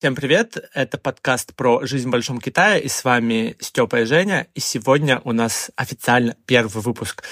Всем 0.00 0.14
привет! 0.14 0.56
Это 0.72 0.96
подкаст 0.96 1.54
про 1.54 1.84
жизнь 1.84 2.08
в 2.08 2.10
Большом 2.10 2.40
Китае, 2.40 2.82
и 2.82 2.88
с 2.88 3.04
вами 3.04 3.54
Степа 3.60 4.00
и 4.00 4.04
Женя. 4.06 4.46
И 4.54 4.60
сегодня 4.60 5.20
у 5.24 5.32
нас 5.32 5.70
официально 5.76 6.34
первый 6.46 6.80
выпуск. 6.80 7.22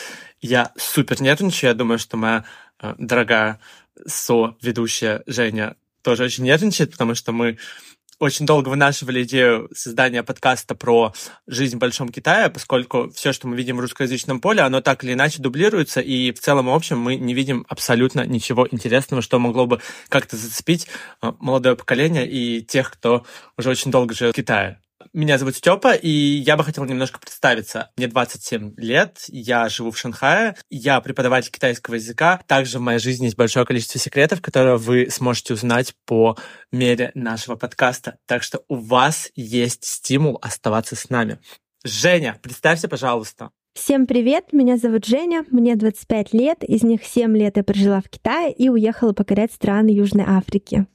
Я 0.42 0.72
супер 0.76 1.22
нервничаю. 1.22 1.70
Я 1.70 1.74
думаю, 1.74 1.98
что 1.98 2.18
моя 2.18 2.44
э, 2.78 2.94
дорогая 2.98 3.58
со-ведущая 4.04 5.22
Женя 5.24 5.76
тоже 6.02 6.24
очень 6.24 6.44
нервничает, 6.44 6.92
потому 6.92 7.14
что 7.14 7.32
мы 7.32 7.56
очень 8.18 8.46
долго 8.46 8.68
вынашивали 8.68 9.22
идею 9.22 9.68
создания 9.74 10.22
подкаста 10.22 10.74
про 10.74 11.12
жизнь 11.46 11.76
в 11.76 11.78
Большом 11.78 12.08
Китае, 12.08 12.50
поскольку 12.50 13.10
все, 13.10 13.32
что 13.32 13.46
мы 13.46 13.56
видим 13.56 13.76
в 13.76 13.80
русскоязычном 13.80 14.40
поле, 14.40 14.62
оно 14.62 14.80
так 14.80 15.04
или 15.04 15.12
иначе 15.12 15.40
дублируется, 15.40 16.00
и 16.00 16.32
в 16.32 16.40
целом, 16.40 16.66
в 16.66 16.74
общем, 16.74 16.98
мы 16.98 17.16
не 17.16 17.34
видим 17.34 17.64
абсолютно 17.68 18.26
ничего 18.26 18.66
интересного, 18.70 19.22
что 19.22 19.38
могло 19.38 19.66
бы 19.66 19.80
как-то 20.08 20.36
зацепить 20.36 20.88
э, 21.22 21.32
молодое 21.38 21.76
поколение 21.76 22.28
и 22.28 22.62
тех, 22.62 22.90
кто 22.90 23.24
уже 23.56 23.70
очень 23.70 23.90
долго 23.90 24.14
живет 24.14 24.34
в 24.34 24.36
Китае. 24.36 24.80
Меня 25.18 25.36
зовут 25.36 25.56
Степа, 25.56 25.94
и 25.94 26.08
я 26.08 26.56
бы 26.56 26.62
хотел 26.62 26.84
немножко 26.84 27.18
представиться. 27.18 27.90
Мне 27.96 28.06
27 28.06 28.74
лет, 28.76 29.24
я 29.26 29.68
живу 29.68 29.90
в 29.90 29.98
Шанхае, 29.98 30.54
я 30.70 31.00
преподаватель 31.00 31.50
китайского 31.50 31.96
языка. 31.96 32.40
Также 32.46 32.78
в 32.78 32.82
моей 32.82 33.00
жизни 33.00 33.24
есть 33.24 33.36
большое 33.36 33.66
количество 33.66 33.98
секретов, 33.98 34.40
которые 34.40 34.76
вы 34.76 35.10
сможете 35.10 35.54
узнать 35.54 35.92
по 36.06 36.38
мере 36.70 37.10
нашего 37.16 37.56
подкаста. 37.56 38.18
Так 38.26 38.44
что 38.44 38.62
у 38.68 38.76
вас 38.76 39.32
есть 39.34 39.84
стимул 39.84 40.38
оставаться 40.40 40.94
с 40.94 41.10
нами. 41.10 41.40
Женя, 41.82 42.38
представься, 42.40 42.86
пожалуйста. 42.86 43.50
Всем 43.74 44.06
привет, 44.06 44.52
меня 44.52 44.76
зовут 44.76 45.04
Женя, 45.04 45.44
мне 45.50 45.74
25 45.74 46.32
лет, 46.32 46.62
из 46.62 46.84
них 46.84 47.04
7 47.04 47.36
лет 47.36 47.56
я 47.56 47.64
прожила 47.64 48.00
в 48.00 48.08
Китае 48.08 48.52
и 48.52 48.68
уехала 48.68 49.12
покорять 49.12 49.52
страны 49.52 49.88
Южной 49.88 50.26
Африки. 50.28 50.86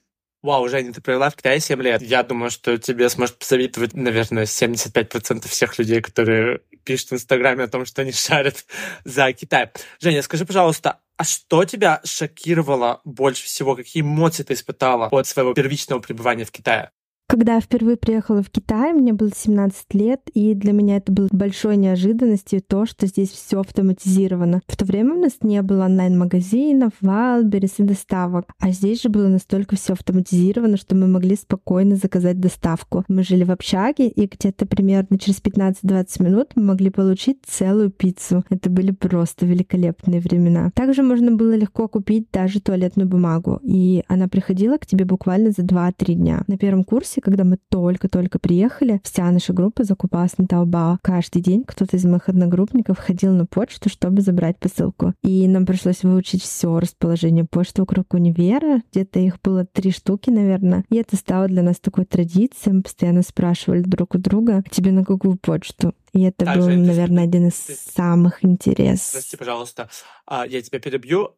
Вау, 0.44 0.68
Женя, 0.68 0.92
ты 0.92 1.00
провела 1.00 1.30
в 1.30 1.38
Китае 1.38 1.62
7 1.62 1.82
лет. 1.82 2.02
Я 2.02 2.22
думаю, 2.22 2.52
что 2.52 2.78
тебе 2.78 3.08
сможет 3.08 3.40
посоветовать, 3.40 3.94
наверное, 3.94 4.44
75% 4.44 5.48
всех 5.48 5.80
людей, 5.80 6.02
которые 6.02 6.60
пишут 6.84 7.12
в 7.12 7.14
Инстаграме 7.14 7.64
о 7.64 7.70
том, 7.70 7.86
что 7.86 8.02
они 8.02 8.12
шарят 8.12 8.66
за 9.06 9.32
Китай. 9.32 9.72
Женя, 10.02 10.22
скажи, 10.22 10.46
пожалуйста, 10.46 11.00
а 11.16 11.24
что 11.24 11.64
тебя 11.64 12.02
шокировало 12.04 13.00
больше 13.06 13.46
всего? 13.46 13.78
Какие 13.78 14.04
эмоции 14.04 14.44
ты 14.44 14.54
испытала 14.54 15.08
от 15.08 15.28
своего 15.28 15.54
первичного 15.54 16.02
пребывания 16.02 16.44
в 16.44 16.52
Китае? 16.52 16.92
Когда 17.34 17.56
я 17.56 17.62
впервые 17.62 17.98
приехала 17.98 18.44
в 18.44 18.52
Китай, 18.52 18.94
мне 18.94 19.12
было 19.12 19.32
17 19.36 19.96
лет, 19.96 20.22
и 20.36 20.54
для 20.54 20.72
меня 20.72 20.98
это 20.98 21.12
было 21.12 21.28
большой 21.32 21.78
неожиданностью 21.78 22.62
то, 22.62 22.86
что 22.86 23.08
здесь 23.08 23.32
все 23.32 23.60
автоматизировано. 23.60 24.62
В 24.68 24.78
то 24.78 24.86
время 24.86 25.16
у 25.16 25.20
нас 25.20 25.32
не 25.42 25.60
было 25.64 25.86
онлайн-магазинов, 25.86 26.92
Wildberries 27.02 27.74
и 27.80 27.84
доставок, 27.86 28.46
а 28.60 28.70
здесь 28.70 29.02
же 29.02 29.10
было 29.10 29.30
настолько 29.30 29.76
все 29.76 29.94
автоматизировано, 29.94 30.78
что 30.78 30.96
мы 30.96 31.08
могли 31.08 31.36
спокойно 31.36 31.96
заказать 31.96 32.40
доставку. 32.40 33.04
Мы 33.08 33.24
жили 33.24 33.46
в 33.46 33.50
общаге, 33.50 34.10
и 34.10 34.28
где-то 34.28 34.68
примерно 34.68 35.18
через 35.18 35.42
15-20 35.42 36.24
минут 36.24 36.50
мы 36.54 36.62
могли 36.62 36.92
получить 36.92 37.40
целую 37.48 37.90
пиццу. 37.90 38.44
Это 38.52 38.70
были 38.70 38.92
просто 38.92 39.48
великолепные 39.48 40.20
времена. 40.20 40.70
Также 40.76 41.02
можно 41.02 41.32
было 41.32 41.56
легко 41.56 41.88
купить 41.88 42.28
даже 42.32 42.62
туалетную 42.62 43.10
бумагу, 43.10 43.60
и 43.64 44.04
она 44.08 44.28
приходила 44.28 44.78
к 44.78 44.86
тебе 44.86 45.06
буквально 45.06 45.50
за 45.50 45.64
2-3 45.64 46.14
дня. 46.14 46.44
На 46.46 46.60
первом 46.60 46.84
курсе 46.84 47.23
когда 47.24 47.44
мы 47.44 47.58
только-только 47.70 48.38
приехали, 48.38 49.02
вся 49.04 49.32
наша 49.32 49.54
группа 49.54 49.84
закупалась 49.84 50.38
на 50.38 50.46
Таобао. 50.46 51.00
Каждый 51.02 51.42
день 51.42 51.64
кто-то 51.66 51.98
из 51.98 52.06
моих 52.06 52.30
одногруппников 52.30 53.00
ходил 53.00 53.34
на 53.34 53.46
почту, 53.46 53.90
чтобы 53.90 54.22
забрать 54.22 54.60
посылку. 54.60 55.14
И 55.24 55.48
нам 55.48 55.66
пришлось 55.66 56.04
выучить 56.04 56.44
все 56.44 56.80
расположение 56.80 57.46
почты 57.46 57.82
вокруг 57.82 58.14
универа. 58.14 58.82
Где-то 58.92 59.20
их 59.20 59.42
было 59.42 59.66
три 59.66 59.92
штуки, 59.92 60.30
наверное. 60.30 60.84
И 60.90 60.98
это 60.98 61.16
стало 61.16 61.48
для 61.48 61.64
нас 61.64 61.80
такой 61.80 62.06
традицией. 62.06 62.76
Мы 62.76 62.82
постоянно 62.84 63.22
спрашивали 63.22 63.82
друг 63.82 64.16
у 64.16 64.18
друга, 64.18 64.64
тебе 64.70 64.92
на 64.92 65.06
какую 65.06 65.38
почту? 65.38 65.94
И 66.14 66.22
это 66.22 66.46
так, 66.46 66.58
был, 66.58 66.66
Жень, 66.66 66.86
наверное, 66.86 67.24
ты, 67.24 67.30
один 67.30 67.48
из 67.48 67.56
ты, 67.56 67.74
самых 67.74 68.46
интересных. 68.46 69.14
Прости, 69.14 69.36
пожалуйста, 69.36 69.90
а, 70.28 70.46
я 70.46 70.62
тебя 70.62 70.80
перебью. 70.80 71.36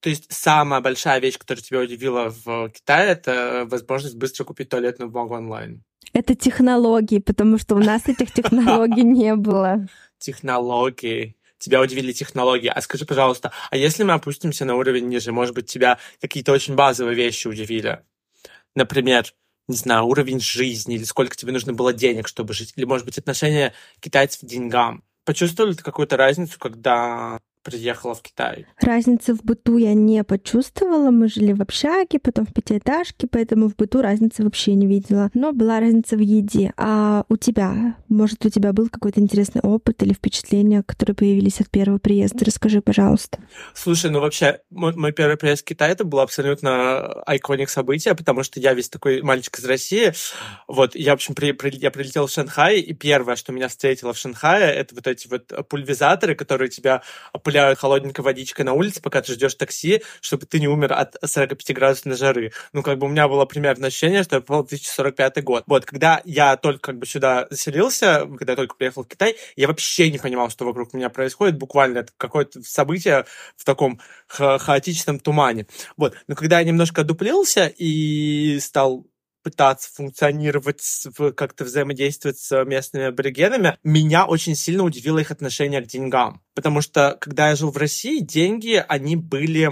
То 0.00 0.08
есть 0.08 0.32
самая 0.32 0.80
большая 0.80 1.20
вещь, 1.20 1.38
которая 1.38 1.62
тебя 1.62 1.80
удивила 1.80 2.30
в 2.44 2.70
Китае, 2.70 3.10
это 3.10 3.66
возможность 3.68 4.16
быстро 4.16 4.44
купить 4.44 4.68
туалетную 4.68 5.10
бумагу 5.10 5.34
онлайн. 5.34 5.82
Это 6.12 6.34
технологии, 6.34 7.18
потому 7.18 7.58
что 7.58 7.74
у 7.74 7.78
нас 7.78 8.06
этих 8.06 8.32
технологий 8.32 9.02
не 9.04 9.34
было. 9.34 9.86
Технологии. 10.18 11.36
Тебя 11.58 11.80
удивили 11.80 12.12
технологии. 12.12 12.68
А 12.68 12.80
скажи, 12.82 13.06
пожалуйста, 13.06 13.52
а 13.70 13.76
если 13.76 14.02
мы 14.02 14.12
опустимся 14.12 14.64
на 14.64 14.76
уровень 14.76 15.08
ниже, 15.08 15.32
может 15.32 15.54
быть, 15.54 15.66
тебя 15.66 15.98
какие-то 16.20 16.52
очень 16.52 16.74
базовые 16.74 17.16
вещи 17.16 17.48
удивили? 17.48 18.00
Например, 18.74 19.24
не 19.68 19.76
знаю, 19.76 20.04
уровень 20.06 20.38
жизни, 20.38 20.96
или 20.96 21.04
сколько 21.04 21.34
тебе 21.34 21.52
нужно 21.52 21.72
было 21.72 21.92
денег, 21.92 22.28
чтобы 22.28 22.54
жить, 22.54 22.72
или, 22.76 22.84
может 22.84 23.04
быть, 23.04 23.18
отношение 23.18 23.72
китайцев 24.00 24.42
к 24.42 24.44
деньгам. 24.44 25.02
Почувствовали 25.24 25.74
ты 25.74 25.82
какую-то 25.82 26.16
разницу, 26.16 26.58
когда 26.58 27.40
приехала 27.66 28.14
в 28.14 28.22
Китай? 28.22 28.66
Разницы 28.80 29.34
в 29.34 29.42
быту 29.42 29.76
я 29.76 29.92
не 29.94 30.22
почувствовала. 30.22 31.10
Мы 31.10 31.28
жили 31.28 31.52
в 31.52 31.60
общаге, 31.60 32.20
потом 32.20 32.46
в 32.46 32.54
пятиэтажке, 32.54 33.26
поэтому 33.26 33.68
в 33.68 33.74
быту 33.74 34.02
разницы 34.02 34.44
вообще 34.44 34.74
не 34.74 34.86
видела. 34.86 35.30
Но 35.34 35.52
была 35.52 35.80
разница 35.80 36.16
в 36.16 36.20
еде. 36.20 36.72
А 36.76 37.24
у 37.28 37.36
тебя? 37.36 37.96
Может, 38.08 38.46
у 38.46 38.50
тебя 38.50 38.72
был 38.72 38.88
какой-то 38.88 39.20
интересный 39.20 39.62
опыт 39.62 40.02
или 40.04 40.12
впечатления, 40.12 40.84
которые 40.84 41.16
появились 41.16 41.60
от 41.60 41.68
первого 41.68 41.98
приезда? 41.98 42.44
Расскажи, 42.44 42.80
пожалуйста. 42.80 43.38
Слушай, 43.74 44.10
ну 44.10 44.20
вообще, 44.20 44.60
мой, 44.70 44.94
мой 44.94 45.12
первый 45.12 45.36
приезд 45.36 45.62
в 45.62 45.64
Китай 45.64 45.90
это 45.90 46.04
было 46.04 46.22
абсолютно 46.22 47.22
айконик 47.26 47.68
событие, 47.68 48.14
потому 48.14 48.44
что 48.44 48.60
я 48.60 48.74
весь 48.74 48.88
такой 48.88 49.22
мальчик 49.22 49.58
из 49.58 49.64
России. 49.64 50.12
Вот, 50.68 50.94
я, 50.94 51.12
в 51.12 51.14
общем, 51.14 51.34
при, 51.34 51.50
при, 51.50 51.76
я 51.76 51.90
прилетел 51.90 52.28
в 52.28 52.30
Шанхай, 52.30 52.78
и 52.78 52.94
первое, 52.94 53.34
что 53.34 53.52
меня 53.52 53.66
встретило 53.66 54.12
в 54.12 54.18
Шанхае, 54.18 54.72
это 54.72 54.94
вот 54.94 55.06
эти 55.08 55.26
вот 55.26 55.68
пульверизаторы, 55.68 56.36
которые 56.36 56.68
тебя 56.68 57.02
пыляют 57.56 57.78
холодненькой 57.78 58.22
водичкой 58.22 58.66
на 58.66 58.74
улице, 58.74 59.00
пока 59.00 59.22
ты 59.22 59.32
ждешь 59.32 59.54
такси, 59.54 60.02
чтобы 60.20 60.44
ты 60.44 60.60
не 60.60 60.68
умер 60.68 60.92
от 60.92 61.16
45-градусной 61.24 62.14
жары. 62.14 62.52
Ну, 62.74 62.82
как 62.82 62.98
бы 62.98 63.06
у 63.06 63.08
меня 63.08 63.28
было 63.28 63.46
примерно 63.46 63.86
ощущение, 63.86 64.24
что 64.24 64.36
я 64.36 64.40
попал 64.42 64.62
в 64.62 64.68
2045 64.68 65.42
год. 65.42 65.64
Вот, 65.66 65.86
когда 65.86 66.20
я 66.26 66.58
только 66.58 66.90
как 66.90 66.98
бы 66.98 67.06
сюда 67.06 67.46
заселился, 67.48 68.26
когда 68.36 68.52
я 68.52 68.56
только 68.56 68.74
приехал 68.76 69.04
в 69.04 69.08
Китай, 69.08 69.36
я 69.56 69.68
вообще 69.68 70.10
не 70.10 70.18
понимал, 70.18 70.50
что 70.50 70.66
вокруг 70.66 70.92
меня 70.92 71.08
происходит. 71.08 71.56
Буквально 71.56 72.00
это 72.00 72.12
какое-то 72.18 72.62
событие 72.62 73.24
в 73.56 73.64
таком 73.64 74.00
ха 74.26 74.58
хаотичном 74.58 75.18
тумане. 75.18 75.66
Вот. 75.96 76.14
Но 76.26 76.34
когда 76.34 76.58
я 76.58 76.66
немножко 76.66 77.00
одуплился 77.00 77.72
и 77.78 78.58
стал 78.60 79.06
пытаться 79.46 79.88
функционировать, 79.94 81.06
как-то 81.36 81.64
взаимодействовать 81.64 82.36
с 82.36 82.64
местными 82.64 83.04
аборигенами, 83.06 83.78
меня 83.84 84.26
очень 84.26 84.56
сильно 84.56 84.82
удивило 84.82 85.20
их 85.20 85.30
отношение 85.30 85.80
к 85.80 85.86
деньгам. 85.86 86.42
Потому 86.56 86.80
что, 86.80 87.16
когда 87.20 87.50
я 87.50 87.54
жил 87.54 87.70
в 87.70 87.76
России, 87.76 88.18
деньги, 88.18 88.84
они 88.88 89.14
были... 89.14 89.70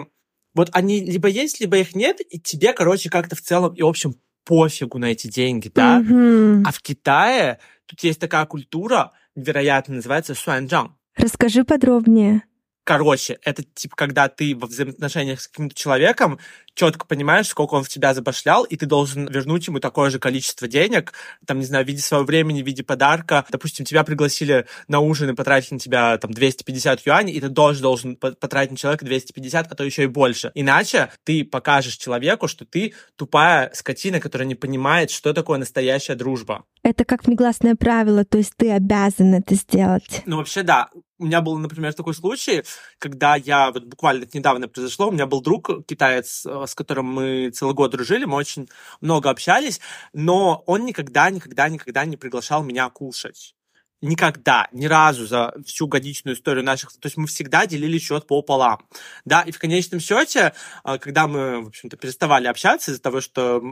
Вот 0.54 0.70
они 0.72 1.00
либо 1.00 1.26
есть, 1.26 1.58
либо 1.58 1.78
их 1.78 1.96
нет, 1.96 2.20
и 2.20 2.38
тебе, 2.38 2.72
короче, 2.72 3.10
как-то 3.10 3.34
в 3.34 3.40
целом 3.40 3.74
и 3.74 3.82
в 3.82 3.86
общем 3.88 4.14
пофигу 4.44 4.98
на 4.98 5.06
эти 5.06 5.26
деньги, 5.26 5.72
да? 5.74 6.00
Mm-hmm. 6.00 6.62
А 6.64 6.70
в 6.70 6.80
Китае 6.80 7.58
тут 7.86 7.98
есть 8.04 8.20
такая 8.20 8.46
культура, 8.46 9.10
вероятно, 9.34 9.96
называется 9.96 10.36
суанджан. 10.36 10.94
Расскажи 11.16 11.64
подробнее. 11.64 12.44
Короче, 12.84 13.38
это 13.42 13.62
типа, 13.62 13.96
когда 13.96 14.28
ты 14.28 14.54
во 14.54 14.66
взаимоотношениях 14.66 15.40
с 15.40 15.48
каким-то 15.48 15.74
человеком 15.74 16.38
четко 16.74 17.06
понимаешь, 17.06 17.48
сколько 17.48 17.74
он 17.74 17.84
в 17.84 17.88
тебя 17.88 18.14
забашлял, 18.14 18.64
и 18.64 18.76
ты 18.76 18.86
должен 18.86 19.26
вернуть 19.26 19.66
ему 19.66 19.80
такое 19.80 20.10
же 20.10 20.18
количество 20.18 20.68
денег, 20.68 21.12
там, 21.46 21.60
не 21.60 21.64
знаю, 21.64 21.84
в 21.84 21.88
виде 21.88 22.02
своего 22.02 22.26
времени, 22.26 22.62
в 22.62 22.66
виде 22.66 22.82
подарка. 22.82 23.46
Допустим, 23.50 23.84
тебя 23.84 24.04
пригласили 24.04 24.66
на 24.88 25.00
ужин 25.00 25.30
и 25.30 25.34
потратили 25.34 25.74
на 25.74 25.80
тебя 25.80 26.18
там 26.18 26.32
250 26.32 27.06
юаней, 27.06 27.32
и 27.32 27.40
ты 27.40 27.48
тоже 27.48 27.80
должен 27.80 28.16
потратить 28.16 28.72
на 28.72 28.76
человека 28.76 29.04
250, 29.04 29.72
а 29.72 29.74
то 29.74 29.84
еще 29.84 30.04
и 30.04 30.06
больше. 30.06 30.50
Иначе 30.54 31.10
ты 31.24 31.44
покажешь 31.44 31.96
человеку, 31.96 32.48
что 32.48 32.64
ты 32.64 32.94
тупая 33.16 33.70
скотина, 33.72 34.20
которая 34.20 34.46
не 34.46 34.54
понимает, 34.54 35.10
что 35.10 35.32
такое 35.32 35.58
настоящая 35.58 36.16
дружба. 36.16 36.64
Это 36.82 37.04
как 37.04 37.26
негласное 37.26 37.76
правило, 37.76 38.24
то 38.24 38.38
есть 38.38 38.52
ты 38.56 38.70
обязан 38.70 39.34
это 39.34 39.54
сделать. 39.54 40.22
Ну, 40.26 40.36
вообще, 40.36 40.62
да. 40.62 40.90
У 41.24 41.26
меня 41.26 41.40
был, 41.40 41.56
например, 41.56 41.94
такой 41.94 42.12
случай, 42.12 42.64
когда 42.98 43.34
я, 43.34 43.70
вот 43.70 43.84
буквально 43.84 44.26
недавно 44.34 44.68
произошло, 44.68 45.08
у 45.08 45.10
меня 45.10 45.24
был 45.24 45.40
друг 45.40 45.86
китаец, 45.86 46.44
э, 46.44 46.66
с 46.66 46.74
которым 46.74 47.06
мы 47.06 47.48
целый 47.48 47.74
год 47.74 47.92
дружили, 47.92 48.26
мы 48.26 48.36
очень 48.36 48.68
много 49.00 49.30
общались, 49.30 49.80
но 50.12 50.62
он 50.66 50.84
никогда, 50.84 51.30
никогда, 51.30 51.70
никогда 51.70 52.04
не 52.04 52.18
приглашал 52.18 52.62
меня 52.62 52.90
кушать. 52.90 53.54
Никогда, 54.04 54.68
ни 54.72 54.86
разу 54.86 55.26
за 55.26 55.54
всю 55.66 55.86
годичную 55.88 56.36
историю 56.36 56.64
наших... 56.64 56.92
То 56.92 57.06
есть 57.06 57.16
мы 57.16 57.26
всегда 57.26 57.66
делили 57.66 57.98
счет 57.98 58.26
пополам. 58.26 58.78
Да, 59.24 59.42
и 59.42 59.50
в 59.50 59.58
конечном 59.58 60.00
счете, 60.00 60.52
а, 60.82 60.98
когда 60.98 61.26
мы, 61.26 61.62
в 61.64 61.68
общем-то, 61.68 61.96
переставали 61.96 62.46
общаться 62.46 62.90
из-за 62.90 63.00
того, 63.00 63.20
что... 63.20 63.62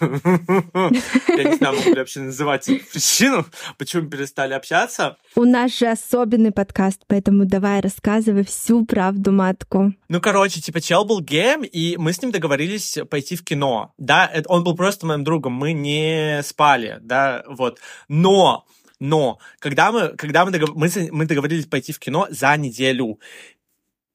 Я 0.00 1.44
не 1.44 1.56
знаю, 1.56 1.76
могу 1.76 1.90
ли 1.90 1.96
вообще 1.98 2.20
называть 2.20 2.66
причину, 2.66 3.46
почему 3.78 4.08
перестали 4.08 4.52
общаться. 4.54 5.16
У 5.34 5.44
нас 5.44 5.78
же 5.78 5.86
особенный 5.86 6.52
подкаст, 6.52 7.02
поэтому 7.06 7.44
давай 7.44 7.80
рассказывай 7.80 8.44
всю 8.44 8.84
правду 8.84 9.32
матку. 9.32 9.94
Ну, 10.08 10.20
короче, 10.20 10.60
типа, 10.60 10.80
чел 10.80 11.04
был 11.04 11.20
геем, 11.20 11.62
и 11.62 11.96
мы 11.96 12.12
с 12.12 12.20
ним 12.20 12.32
договорились 12.32 12.98
пойти 13.10 13.36
в 13.36 13.44
кино. 13.44 13.94
Да, 13.98 14.30
он 14.46 14.64
был 14.64 14.74
просто 14.74 15.06
моим 15.06 15.24
другом, 15.24 15.52
мы 15.52 15.72
не 15.72 16.42
спали, 16.42 16.98
да, 17.00 17.44
вот. 17.46 17.78
Но 18.08 18.66
но 19.00 19.38
когда 19.58 19.92
мы, 19.92 20.08
когда 20.16 20.44
мы, 20.44 20.50
догов... 20.50 20.70
мы, 20.74 20.90
мы 21.10 21.26
договорились 21.26 21.66
пойти 21.66 21.92
в 21.92 21.98
кино 21.98 22.26
за 22.30 22.56
неделю, 22.56 23.18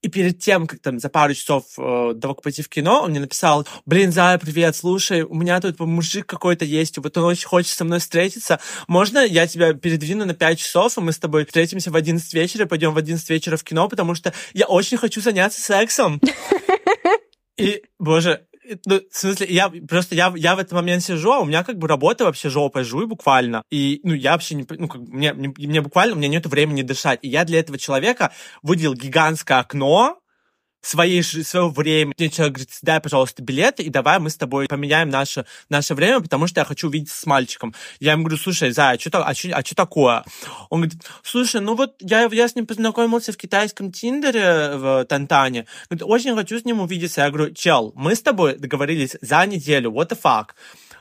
и 0.03 0.09
перед 0.09 0.37
тем, 0.37 0.67
как 0.67 0.81
там 0.81 0.99
за 0.99 1.07
пару 1.07 1.33
часов 1.33 1.63
э, 1.77 2.11
до 2.13 2.19
того, 2.19 2.35
как 2.35 2.43
пойти 2.43 2.61
в 2.61 2.67
кино, 2.67 3.03
он 3.03 3.11
мне 3.11 3.21
написал, 3.21 3.65
блин, 3.85 4.11
Зая, 4.11 4.37
привет, 4.37 4.75
слушай, 4.75 5.21
у 5.21 5.33
меня 5.33 5.61
тут 5.61 5.79
мужик 5.79 6.25
какой-то 6.25 6.65
есть, 6.65 6.97
вот 6.97 7.17
он 7.17 7.23
очень 7.23 7.47
хочет 7.47 7.71
со 7.71 7.85
мной 7.85 7.99
встретиться. 7.99 8.59
Можно 8.89 9.19
я 9.19 9.47
тебя 9.47 9.73
передвину 9.73 10.25
на 10.25 10.33
5 10.33 10.59
часов, 10.59 10.97
и 10.97 11.01
мы 11.01 11.13
с 11.13 11.19
тобой 11.19 11.45
встретимся 11.45 11.89
в 11.89 11.95
11 11.95 12.33
вечера, 12.33 12.65
пойдем 12.65 12.93
в 12.93 12.97
11 12.97 13.29
вечера 13.29 13.55
в 13.55 13.63
кино, 13.63 13.87
потому 13.87 14.13
что 14.13 14.33
я 14.51 14.65
очень 14.65 14.97
хочу 14.97 15.21
заняться 15.21 15.61
сексом. 15.61 16.19
И, 17.57 17.83
боже, 17.97 18.45
ну, 18.85 19.01
в 19.11 19.15
смысле, 19.15 19.47
я 19.49 19.71
просто 19.87 20.15
я, 20.15 20.33
я 20.35 20.55
в 20.55 20.59
этот 20.59 20.73
момент 20.73 21.03
сижу, 21.03 21.31
а 21.31 21.39
у 21.39 21.45
меня 21.45 21.63
как 21.63 21.77
бы 21.77 21.87
работа 21.87 22.25
вообще 22.25 22.49
жопой 22.49 22.83
жуй 22.83 23.07
буквально. 23.07 23.63
И, 23.69 23.99
ну, 24.03 24.13
я 24.13 24.31
вообще 24.31 24.55
не... 24.55 24.65
Ну, 24.69 24.87
как, 24.87 25.01
мне, 25.01 25.33
мне, 25.33 25.53
мне 25.57 25.81
буквально, 25.81 26.15
у 26.15 26.17
меня 26.17 26.27
нет 26.27 26.45
времени 26.45 26.81
дышать. 26.81 27.19
И 27.21 27.29
я 27.29 27.45
для 27.45 27.59
этого 27.59 27.77
человека 27.77 28.31
выделил 28.61 28.93
гигантское 28.93 29.59
окно, 29.59 30.19
своей, 30.83 31.23
своего 31.23 31.69
времени. 31.69 32.13
Мне 32.17 32.29
человек 32.29 32.55
говорит, 32.55 32.77
дай, 32.81 32.99
пожалуйста, 32.99 33.41
билеты, 33.41 33.83
и 33.83 33.89
давай 33.89 34.19
мы 34.19 34.29
с 34.29 34.35
тобой 34.35 34.67
поменяем 34.67 35.09
наше, 35.09 35.45
наше 35.69 35.95
время, 35.95 36.19
потому 36.19 36.45
что 36.45 36.59
я 36.61 36.65
хочу 36.65 36.87
увидеться 36.87 37.19
с 37.19 37.25
мальчиком. 37.25 37.73
Я 37.99 38.11
ему 38.11 38.23
говорю, 38.23 38.37
слушай, 38.37 38.71
Зая, 38.71 38.97
а 38.97 38.99
что, 38.99 39.25
а 39.25 39.33
что, 39.33 39.55
а 39.55 39.63
такое? 39.75 40.23
Он 40.69 40.81
говорит, 40.81 41.01
слушай, 41.23 41.61
ну 41.61 41.75
вот 41.75 41.95
я, 42.01 42.29
я 42.31 42.47
с 42.47 42.55
ним 42.55 42.67
познакомился 42.67 43.31
в 43.31 43.37
китайском 43.37 43.91
Тиндере 43.91 44.75
в 44.75 45.05
Тантане. 45.05 45.65
Говорит, 45.89 46.03
очень 46.05 46.35
хочу 46.35 46.59
с 46.59 46.65
ним 46.65 46.81
увидеться. 46.81 47.21
Я 47.21 47.31
говорю, 47.31 47.53
чел, 47.53 47.93
мы 47.95 48.15
с 48.15 48.21
тобой 48.21 48.57
договорились 48.57 49.15
за 49.21 49.45
неделю, 49.45 49.91
what 49.91 50.09
the 50.09 50.19
fuck? 50.21 50.49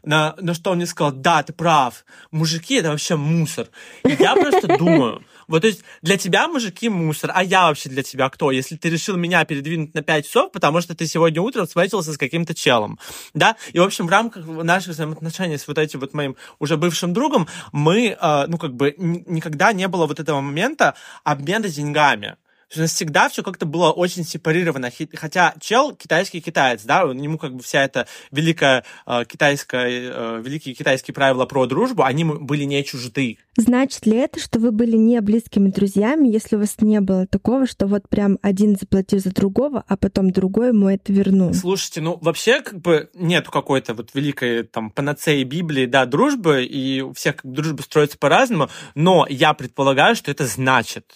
На, 0.04 0.34
на 0.40 0.54
что 0.54 0.70
он 0.70 0.78
мне 0.78 0.86
сказал, 0.86 1.12
да, 1.12 1.42
ты 1.42 1.52
прав, 1.52 2.04
мужики 2.30 2.74
это 2.74 2.90
вообще 2.90 3.16
мусор. 3.16 3.68
И 4.04 4.16
я 4.18 4.34
просто 4.34 4.76
думаю, 4.78 5.24
вот, 5.48 5.60
то 5.60 5.66
есть 5.66 5.82
для 6.02 6.16
тебя 6.16 6.48
мужики 6.48 6.88
мусор, 6.88 7.30
а 7.34 7.42
я 7.42 7.66
вообще 7.66 7.88
для 7.88 8.02
тебя 8.02 8.28
кто? 8.28 8.50
Если 8.50 8.76
ты 8.76 8.90
решил 8.90 9.16
меня 9.16 9.44
передвинуть 9.44 9.94
на 9.94 10.02
5 10.02 10.26
часов, 10.26 10.52
потому 10.52 10.80
что 10.80 10.94
ты 10.94 11.06
сегодня 11.06 11.40
утром 11.40 11.66
встретился 11.66 12.12
с 12.12 12.18
каким-то 12.18 12.54
челом, 12.54 12.98
да? 13.34 13.56
И, 13.72 13.78
в 13.78 13.82
общем, 13.82 14.06
в 14.06 14.10
рамках 14.10 14.46
наших 14.46 14.94
взаимоотношений 14.94 15.58
с 15.58 15.66
вот 15.66 15.78
этим 15.78 16.00
вот 16.00 16.14
моим 16.14 16.36
уже 16.58 16.76
бывшим 16.76 17.12
другом 17.12 17.48
мы, 17.72 18.16
э, 18.20 18.46
ну, 18.46 18.58
как 18.58 18.74
бы 18.74 18.94
никогда 18.98 19.72
не 19.72 19.88
было 19.88 20.06
вот 20.06 20.20
этого 20.20 20.40
момента 20.40 20.94
обмена 21.24 21.68
деньгами 21.68 22.36
всегда 22.72 23.28
все 23.28 23.42
как-то 23.42 23.66
было 23.66 23.90
очень 23.90 24.24
сепарировано. 24.24 24.90
Хотя 25.14 25.54
чел 25.60 25.94
китайский 25.94 26.40
китаец, 26.40 26.82
да, 26.84 27.02
ему 27.02 27.38
как 27.38 27.54
бы 27.54 27.62
вся 27.62 27.84
эта 27.84 28.06
великая 28.30 28.84
э, 29.06 29.24
китайская, 29.26 29.88
э, 29.88 30.42
великие 30.42 30.74
китайские 30.74 31.14
правила 31.14 31.46
про 31.46 31.66
дружбу, 31.66 32.02
они 32.02 32.24
были 32.24 32.64
не 32.64 32.82
чужды. 32.84 33.38
Значит 33.56 34.06
ли 34.06 34.16
это, 34.16 34.40
что 34.40 34.58
вы 34.58 34.72
были 34.72 34.96
не 34.96 35.20
близкими 35.20 35.68
друзьями, 35.68 36.28
если 36.28 36.56
у 36.56 36.60
вас 36.60 36.76
не 36.80 37.00
было 37.00 37.26
такого, 37.26 37.66
что 37.66 37.86
вот 37.86 38.08
прям 38.08 38.38
один 38.40 38.76
заплатил 38.76 39.18
за 39.18 39.30
другого, 39.30 39.84
а 39.86 39.96
потом 39.96 40.30
другой 40.30 40.68
ему 40.68 40.88
это 40.88 41.12
вернул? 41.12 41.52
Слушайте, 41.52 42.00
ну 42.00 42.18
вообще 42.20 42.62
как 42.62 42.80
бы 42.80 43.10
нет 43.14 43.48
какой-то 43.48 43.94
вот 43.94 44.10
великой 44.14 44.62
там 44.62 44.90
панацеи 44.90 45.44
Библии, 45.44 45.86
да, 45.86 46.06
дружбы, 46.06 46.64
и 46.64 47.02
у 47.02 47.12
всех 47.12 47.36
дружба 47.42 47.82
строится 47.82 48.16
по-разному, 48.16 48.70
но 48.94 49.26
я 49.28 49.52
предполагаю, 49.52 50.16
что 50.16 50.30
это 50.30 50.46
значит, 50.46 51.12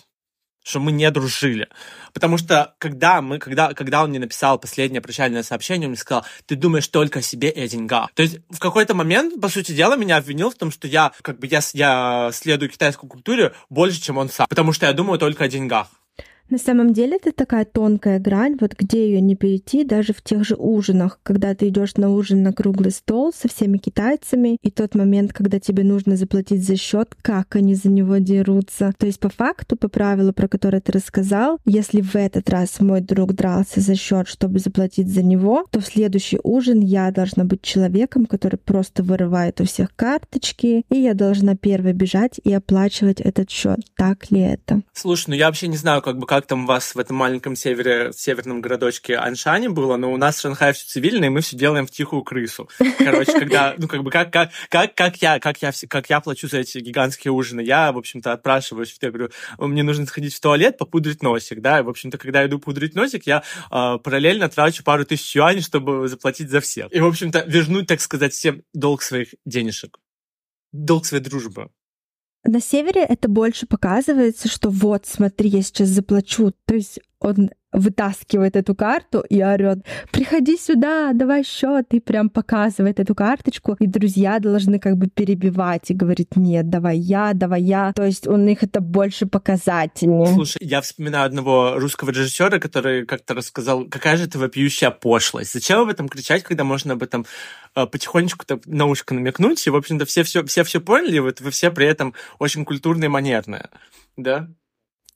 что 0.66 0.80
мы 0.80 0.90
не 0.90 1.08
дружили. 1.10 1.68
Потому 2.12 2.38
что 2.38 2.74
когда, 2.78 3.22
мы, 3.22 3.38
когда, 3.38 3.72
когда 3.72 4.02
он 4.02 4.10
мне 4.10 4.18
написал 4.18 4.58
последнее 4.58 5.00
прощальное 5.00 5.44
сообщение, 5.44 5.86
он 5.86 5.90
мне 5.90 5.98
сказал, 5.98 6.24
ты 6.46 6.56
думаешь 6.56 6.88
только 6.88 7.20
о 7.20 7.22
себе 7.22 7.50
и 7.50 7.60
о 7.60 7.68
деньгах. 7.68 8.10
То 8.14 8.22
есть 8.22 8.38
в 8.50 8.58
какой-то 8.58 8.94
момент, 8.94 9.40
по 9.40 9.48
сути 9.48 9.72
дела, 9.72 9.96
меня 9.96 10.16
обвинил 10.16 10.50
в 10.50 10.56
том, 10.56 10.72
что 10.72 10.88
я, 10.88 11.12
как 11.22 11.38
бы, 11.38 11.46
я, 11.46 11.60
я 11.72 12.30
следую 12.32 12.68
китайской 12.68 13.06
культуре 13.06 13.52
больше, 13.70 14.00
чем 14.00 14.18
он 14.18 14.28
сам. 14.28 14.46
Потому 14.48 14.72
что 14.72 14.86
я 14.86 14.92
думаю 14.92 15.18
только 15.18 15.44
о 15.44 15.48
деньгах. 15.48 15.88
На 16.48 16.58
самом 16.58 16.92
деле 16.92 17.16
это 17.16 17.32
такая 17.32 17.64
тонкая 17.64 18.20
грань, 18.20 18.56
вот 18.60 18.74
где 18.78 19.06
ее 19.06 19.20
не 19.20 19.34
перейти, 19.34 19.84
даже 19.84 20.12
в 20.12 20.22
тех 20.22 20.44
же 20.44 20.54
ужинах, 20.56 21.18
когда 21.24 21.54
ты 21.54 21.68
идешь 21.68 21.96
на 21.96 22.10
ужин 22.10 22.42
на 22.42 22.52
круглый 22.52 22.92
стол 22.92 23.32
со 23.32 23.48
всеми 23.48 23.78
китайцами, 23.78 24.58
и 24.62 24.70
тот 24.70 24.94
момент, 24.94 25.32
когда 25.32 25.58
тебе 25.58 25.82
нужно 25.82 26.16
заплатить 26.16 26.64
за 26.64 26.76
счет, 26.76 27.16
как 27.20 27.56
они 27.56 27.74
за 27.74 27.88
него 27.88 28.18
дерутся. 28.18 28.92
То 28.96 29.06
есть 29.06 29.18
по 29.18 29.28
факту, 29.28 29.76
по 29.76 29.88
правилу, 29.88 30.32
про 30.32 30.46
которое 30.46 30.80
ты 30.80 30.92
рассказал, 30.92 31.58
если 31.64 32.00
в 32.00 32.14
этот 32.14 32.48
раз 32.48 32.78
мой 32.80 33.00
друг 33.00 33.34
дрался 33.34 33.80
за 33.80 33.96
счет, 33.96 34.28
чтобы 34.28 34.60
заплатить 34.60 35.08
за 35.08 35.24
него, 35.24 35.64
то 35.70 35.80
в 35.80 35.86
следующий 35.86 36.38
ужин 36.44 36.80
я 36.80 37.10
должна 37.10 37.44
быть 37.44 37.62
человеком, 37.62 38.24
который 38.24 38.56
просто 38.56 39.02
вырывает 39.02 39.60
у 39.60 39.64
всех 39.64 39.94
карточки, 39.96 40.84
и 40.90 40.96
я 40.96 41.14
должна 41.14 41.56
первой 41.56 41.92
бежать 41.92 42.40
и 42.44 42.52
оплачивать 42.52 43.20
этот 43.20 43.50
счет. 43.50 43.80
Так 43.96 44.30
ли 44.30 44.40
это? 44.40 44.82
Слушай, 44.92 45.30
ну 45.30 45.34
я 45.34 45.46
вообще 45.46 45.66
не 45.66 45.76
знаю, 45.76 46.02
как 46.02 46.18
бы 46.18 46.26
как 46.36 46.46
там 46.46 46.64
у 46.64 46.66
вас 46.66 46.94
в 46.94 46.98
этом 46.98 47.16
маленьком 47.16 47.56
севере, 47.56 48.12
северном 48.12 48.60
городочке 48.60 49.16
Аншане 49.16 49.70
было, 49.70 49.96
но 49.96 50.12
у 50.12 50.18
нас 50.18 50.36
в 50.36 50.40
Шанхае 50.42 50.74
все 50.74 50.86
цивильно, 50.86 51.24
и 51.24 51.28
мы 51.30 51.40
все 51.40 51.56
делаем 51.56 51.86
в 51.86 51.90
тихую 51.90 52.24
крысу. 52.24 52.68
Короче, 52.98 53.32
когда, 53.32 53.74
ну, 53.78 53.88
как 53.88 54.02
бы, 54.02 54.10
как, 54.10 54.30
как, 54.30 54.50
как, 54.68 54.94
как 54.94 55.16
я, 55.22 55.40
как 55.40 55.62
я, 55.62 55.72
как 55.88 56.10
я 56.10 56.20
плачу 56.20 56.46
за 56.46 56.58
эти 56.58 56.76
гигантские 56.76 57.32
ужины, 57.32 57.62
я, 57.62 57.90
в 57.90 57.96
общем-то, 57.96 58.34
отпрашиваюсь, 58.34 58.94
я 59.00 59.10
говорю, 59.10 59.30
мне 59.56 59.82
нужно 59.82 60.04
сходить 60.04 60.34
в 60.34 60.40
туалет, 60.40 60.76
попудрить 60.76 61.22
носик, 61.22 61.62
да, 61.62 61.80
и, 61.80 61.82
в 61.82 61.88
общем-то, 61.88 62.18
когда 62.18 62.42
я 62.42 62.48
иду 62.48 62.58
пудрить 62.58 62.94
носик, 62.94 63.26
я 63.26 63.42
э, 63.70 63.98
параллельно 64.04 64.50
трачу 64.50 64.84
пару 64.84 65.06
тысяч 65.06 65.34
юаней, 65.34 65.62
чтобы 65.62 66.06
заплатить 66.06 66.50
за 66.50 66.60
всех. 66.60 66.94
И, 66.94 67.00
в 67.00 67.06
общем-то, 67.06 67.44
вернуть, 67.46 67.86
так 67.86 68.02
сказать, 68.02 68.34
всем 68.34 68.62
долг 68.74 69.00
своих 69.00 69.28
денежек. 69.46 69.96
Долг 70.72 71.06
своей 71.06 71.24
дружбы. 71.24 71.70
На 72.46 72.60
севере 72.60 73.02
это 73.02 73.28
больше 73.28 73.66
показывается, 73.66 74.48
что 74.48 74.70
вот, 74.70 75.06
смотри, 75.06 75.48
я 75.48 75.62
сейчас 75.62 75.88
заплачу. 75.88 76.52
То 76.66 76.74
есть 76.74 77.00
он 77.18 77.50
вытаскивает 77.76 78.56
эту 78.56 78.74
карту 78.74 79.20
и 79.20 79.42
орет, 79.42 79.84
приходи 80.10 80.56
сюда, 80.56 81.12
давай 81.12 81.44
счет, 81.44 81.86
и 81.90 82.00
прям 82.00 82.30
показывает 82.30 82.98
эту 82.98 83.14
карточку, 83.14 83.76
и 83.78 83.86
друзья 83.86 84.38
должны 84.38 84.78
как 84.78 84.96
бы 84.96 85.08
перебивать 85.08 85.90
и 85.90 85.94
говорить, 85.94 86.36
нет, 86.36 86.70
давай 86.70 86.98
я, 86.98 87.32
давай 87.34 87.62
я. 87.62 87.92
То 87.92 88.04
есть 88.04 88.26
у 88.26 88.36
них 88.36 88.62
это 88.62 88.80
больше 88.80 89.26
показательнее. 89.26 90.26
Слушай, 90.34 90.58
я 90.62 90.80
вспоминаю 90.80 91.26
одного 91.26 91.78
русского 91.78 92.10
режиссера, 92.10 92.58
который 92.58 93.04
как-то 93.04 93.34
рассказал, 93.34 93.84
какая 93.84 94.16
же 94.16 94.24
это 94.24 94.38
вопиющая 94.38 94.90
пошлость. 94.90 95.52
Зачем 95.52 95.80
об 95.80 95.88
этом 95.88 96.08
кричать, 96.08 96.42
когда 96.42 96.64
можно 96.64 96.94
об 96.94 97.02
этом 97.02 97.26
э, 97.74 97.86
потихонечку 97.86 98.46
так 98.46 98.66
на 98.66 98.86
ушко 98.86 99.14
намекнуть, 99.14 99.66
и, 99.66 99.70
в 99.70 99.76
общем-то, 99.76 100.06
все 100.06 100.22
все, 100.22 100.42
все, 100.44 100.64
все 100.64 100.80
поняли, 100.80 101.18
вот 101.18 101.42
вы 101.42 101.50
все 101.50 101.70
при 101.70 101.86
этом 101.86 102.14
очень 102.38 102.64
культурные 102.64 103.06
и 103.06 103.10
манерные. 103.10 103.68
Да? 104.16 104.48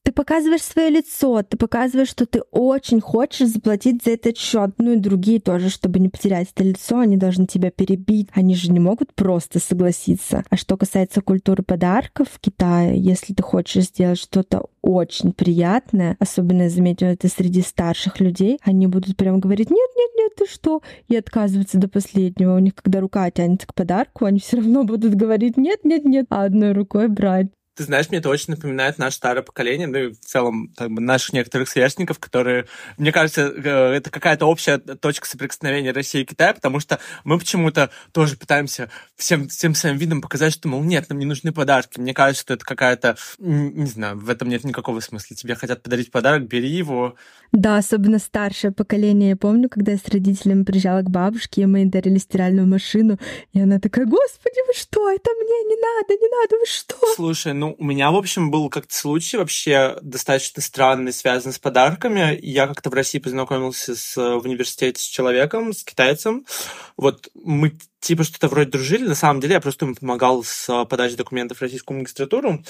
Ты 0.02 0.12
показываешь 0.12 0.62
свое 0.62 0.88
лицо, 0.88 1.42
ты 1.42 1.58
показываешь, 1.58 2.08
что 2.08 2.24
ты 2.24 2.40
очень 2.50 3.00
хочешь 3.00 3.48
заплатить 3.48 4.02
за 4.02 4.12
этот 4.12 4.38
счет. 4.38 4.70
Ну 4.78 4.92
и 4.92 4.96
другие 4.96 5.40
тоже, 5.40 5.68
чтобы 5.68 5.98
не 5.98 6.08
потерять 6.08 6.48
это 6.54 6.64
лицо, 6.64 6.98
они 6.98 7.18
должны 7.18 7.46
тебя 7.46 7.70
перебить. 7.70 8.28
Они 8.32 8.54
же 8.54 8.72
не 8.72 8.80
могут 8.80 9.14
просто 9.14 9.60
согласиться. 9.60 10.42
А 10.48 10.56
что 10.56 10.78
касается 10.78 11.20
культуры 11.20 11.62
подарков 11.62 12.28
в 12.32 12.40
Китае, 12.40 12.98
если 12.98 13.34
ты 13.34 13.42
хочешь 13.42 13.84
сделать 13.84 14.18
что-то 14.18 14.66
очень 14.80 15.32
приятное, 15.32 16.16
особенно 16.18 16.62
я 16.62 16.70
заметила 16.70 17.08
это 17.08 17.28
среди 17.28 17.60
старших 17.60 18.20
людей, 18.20 18.58
они 18.62 18.86
будут 18.86 19.18
прям 19.18 19.38
говорить, 19.38 19.70
нет, 19.70 19.90
нет, 19.96 20.10
нет, 20.16 20.34
ты 20.34 20.46
что? 20.46 20.80
И 21.08 21.16
отказываться 21.16 21.76
до 21.76 21.88
последнего. 21.88 22.56
У 22.56 22.58
них, 22.58 22.74
когда 22.74 23.00
рука 23.00 23.30
тянется 23.30 23.66
к 23.66 23.74
подарку, 23.74 24.24
они 24.24 24.40
все 24.40 24.56
равно 24.56 24.84
будут 24.84 25.14
говорить, 25.14 25.58
нет, 25.58 25.84
нет, 25.84 26.06
нет, 26.06 26.26
а 26.30 26.44
одной 26.44 26.72
рукой 26.72 27.08
брать. 27.08 27.48
Ты 27.80 27.84
знаешь, 27.84 28.10
мне 28.10 28.18
это 28.18 28.28
очень 28.28 28.52
напоминает 28.52 28.98
наше 28.98 29.16
старое 29.16 29.42
поколение, 29.42 29.86
ну 29.86 29.96
и 29.96 30.12
в 30.12 30.20
целом 30.20 30.70
как 30.76 30.90
бы, 30.90 31.00
наших 31.00 31.32
некоторых 31.32 31.66
сверстников, 31.66 32.18
которые, 32.18 32.66
мне 32.98 33.10
кажется, 33.10 33.40
э, 33.40 33.94
это 33.94 34.10
какая-то 34.10 34.44
общая 34.44 34.76
точка 34.76 35.26
соприкосновения 35.26 35.90
России 35.90 36.20
и 36.20 36.26
Китая, 36.26 36.52
потому 36.52 36.78
что 36.78 37.00
мы 37.24 37.38
почему-то 37.38 37.88
тоже 38.12 38.36
пытаемся 38.36 38.90
всем, 39.16 39.48
всем 39.48 39.74
своим 39.74 39.96
видом 39.96 40.20
показать, 40.20 40.52
что, 40.52 40.68
мол, 40.68 40.82
нет, 40.82 41.08
нам 41.08 41.18
не 41.18 41.24
нужны 41.24 41.52
подарки. 41.52 41.98
Мне 41.98 42.12
кажется, 42.12 42.42
что 42.42 42.52
это 42.52 42.66
какая-то, 42.66 43.16
не 43.38 43.86
знаю, 43.86 44.18
в 44.18 44.28
этом 44.28 44.50
нет 44.50 44.62
никакого 44.62 45.00
смысла. 45.00 45.34
Тебе 45.34 45.54
хотят 45.54 45.82
подарить 45.82 46.10
подарок, 46.10 46.48
бери 46.48 46.68
его. 46.68 47.14
Да, 47.50 47.78
особенно 47.78 48.18
старшее 48.18 48.72
поколение. 48.72 49.30
Я 49.30 49.36
помню, 49.36 49.70
когда 49.70 49.92
я 49.92 49.98
с 49.98 50.06
родителями 50.06 50.64
приезжала 50.64 51.00
к 51.00 51.08
бабушке, 51.08 51.62
и 51.62 51.66
мы 51.66 51.78
ей 51.78 51.86
дарили 51.86 52.18
стиральную 52.18 52.66
машину, 52.66 53.18
и 53.54 53.60
она 53.60 53.80
такая, 53.80 54.04
господи, 54.04 54.66
вы 54.66 54.74
что, 54.74 55.10
это 55.10 55.30
мне 55.30 55.64
не 55.64 55.76
надо, 55.76 56.14
не 56.20 56.28
надо, 56.28 56.56
вы 56.58 56.66
что? 56.66 57.14
Слушай, 57.16 57.54
ну 57.54 57.69
Ну, 57.70 57.76
у 57.78 57.84
меня, 57.84 58.10
в 58.10 58.16
общем, 58.16 58.50
был 58.50 58.68
как-то 58.68 58.92
случай 58.92 59.36
вообще 59.36 59.96
достаточно 60.02 60.60
странный, 60.60 61.12
связанный 61.12 61.52
с 61.52 61.58
подарками. 61.60 62.36
Я 62.42 62.66
как-то 62.66 62.90
в 62.90 62.94
России 62.94 63.20
познакомился 63.20 63.94
с, 63.94 64.16
в 64.16 64.44
университете 64.44 65.00
с 65.00 65.04
человеком, 65.04 65.72
с 65.72 65.84
китайцем. 65.84 66.46
Вот 66.96 67.28
мы 67.34 67.74
типа 68.00 68.24
что-то 68.24 68.48
вроде 68.48 68.70
дружили. 68.70 69.06
На 69.06 69.14
самом 69.14 69.40
деле 69.40 69.54
я 69.54 69.60
просто 69.60 69.84
ему 69.84 69.94
помогал 69.94 70.42
с 70.42 70.84
подачей 70.86 71.16
документов 71.16 71.58
в 71.58 71.62
российскую 71.62 71.98
магистратуру. 71.98 72.64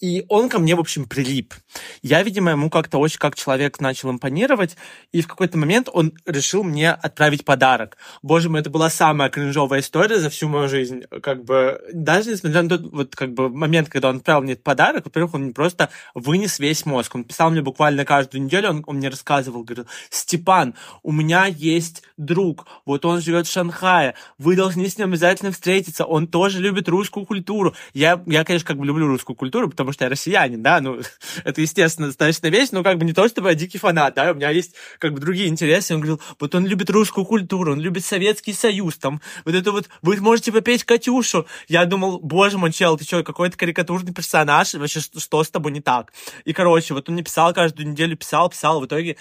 И 0.00 0.24
он 0.28 0.48
ко 0.48 0.58
мне, 0.58 0.74
в 0.74 0.80
общем, 0.80 1.04
прилип. 1.04 1.54
Я, 2.02 2.22
видимо, 2.22 2.50
ему 2.50 2.70
как-то 2.70 2.98
очень 2.98 3.18
как 3.18 3.36
человек 3.36 3.80
начал 3.80 4.10
импонировать, 4.10 4.76
и 5.12 5.20
в 5.20 5.28
какой-то 5.28 5.58
момент 5.58 5.88
он 5.92 6.12
решил 6.26 6.64
мне 6.64 6.90
отправить 6.90 7.44
подарок. 7.44 7.96
Боже 8.22 8.50
мой, 8.50 8.60
это 8.60 8.70
была 8.70 8.90
самая 8.90 9.30
кринжовая 9.30 9.80
история 9.80 10.18
за 10.18 10.28
всю 10.28 10.48
мою 10.48 10.68
жизнь. 10.68 11.04
Как 11.22 11.44
бы, 11.44 11.80
даже 11.92 12.30
несмотря 12.30 12.62
на 12.62 12.68
тот 12.68 12.92
вот, 12.92 13.14
как 13.14 13.32
бы, 13.32 13.48
момент, 13.48 13.88
когда 13.88 14.10
он 14.10 14.16
отправил 14.16 14.42
мне 14.42 14.54
этот 14.54 14.64
подарок, 14.64 15.04
во-первых, 15.04 15.34
он 15.34 15.42
мне 15.42 15.52
просто 15.52 15.88
вынес 16.14 16.58
весь 16.58 16.84
мозг. 16.84 17.14
Он 17.14 17.24
писал 17.24 17.50
мне 17.50 17.62
буквально 17.62 18.04
каждую 18.04 18.42
неделю, 18.42 18.70
он, 18.70 18.84
он 18.86 18.96
мне 18.96 19.08
рассказывал, 19.08 19.62
говорил, 19.62 19.86
Степан, 20.10 20.74
у 21.02 21.12
меня 21.12 21.46
есть 21.46 22.02
друг, 22.16 22.66
вот 22.84 23.04
он 23.04 23.20
живет 23.20 23.46
в 23.46 23.52
Шанхае, 23.52 24.14
вы 24.38 24.56
должны 24.56 24.88
с 24.88 24.98
ним 24.98 25.08
обязательно 25.08 25.52
встретиться, 25.52 26.04
он 26.04 26.26
тоже 26.26 26.60
любит 26.60 26.88
русскую 26.88 27.24
культуру. 27.24 27.74
Я, 27.94 28.22
я 28.26 28.44
конечно, 28.44 28.66
как 28.66 28.78
бы 28.78 28.86
люблю 28.86 29.06
русскую 29.06 29.36
культуру, 29.36 29.70
потому 29.70 29.81
что 29.90 30.04
я 30.04 30.10
россиянин, 30.10 30.62
да, 30.62 30.80
ну, 30.80 31.00
это, 31.44 31.60
естественно, 31.60 32.08
достаточно 32.08 32.46
вещь, 32.48 32.68
но 32.70 32.84
как 32.84 32.98
бы 32.98 33.04
не 33.04 33.12
то, 33.12 33.26
чтобы 33.26 33.48
я 33.48 33.54
дикий 33.54 33.78
фанат, 33.78 34.14
да, 34.14 34.30
у 34.30 34.34
меня 34.34 34.50
есть 34.50 34.74
как 34.98 35.14
бы 35.14 35.20
другие 35.20 35.48
интересы. 35.48 35.94
Он 35.94 36.00
говорил, 36.00 36.20
вот 36.38 36.54
он 36.54 36.66
любит 36.66 36.90
русскую 36.90 37.24
культуру, 37.24 37.72
он 37.72 37.80
любит 37.80 38.04
Советский 38.04 38.52
Союз, 38.52 38.98
там, 38.98 39.20
вот 39.44 39.54
это 39.54 39.72
вот, 39.72 39.88
вы 40.02 40.16
можете 40.20 40.52
попеть 40.52 40.84
Катюшу. 40.84 41.46
Я 41.66 41.84
думал, 41.86 42.20
боже 42.20 42.58
мой, 42.58 42.72
чел, 42.72 42.96
ты 42.96 43.04
что, 43.04 43.24
какой-то 43.24 43.56
карикатурный 43.56 44.12
персонаж, 44.12 44.74
вообще, 44.74 45.00
что, 45.00 45.18
что 45.18 45.42
с 45.42 45.50
тобой 45.50 45.72
не 45.72 45.80
так? 45.80 46.12
И, 46.44 46.52
короче, 46.52 46.94
вот 46.94 47.08
он 47.08 47.14
мне 47.14 47.24
писал 47.24 47.52
каждую 47.52 47.88
неделю, 47.88 48.16
писал, 48.16 48.48
писал, 48.48 48.80
в 48.80 48.86
итоге 48.86 49.16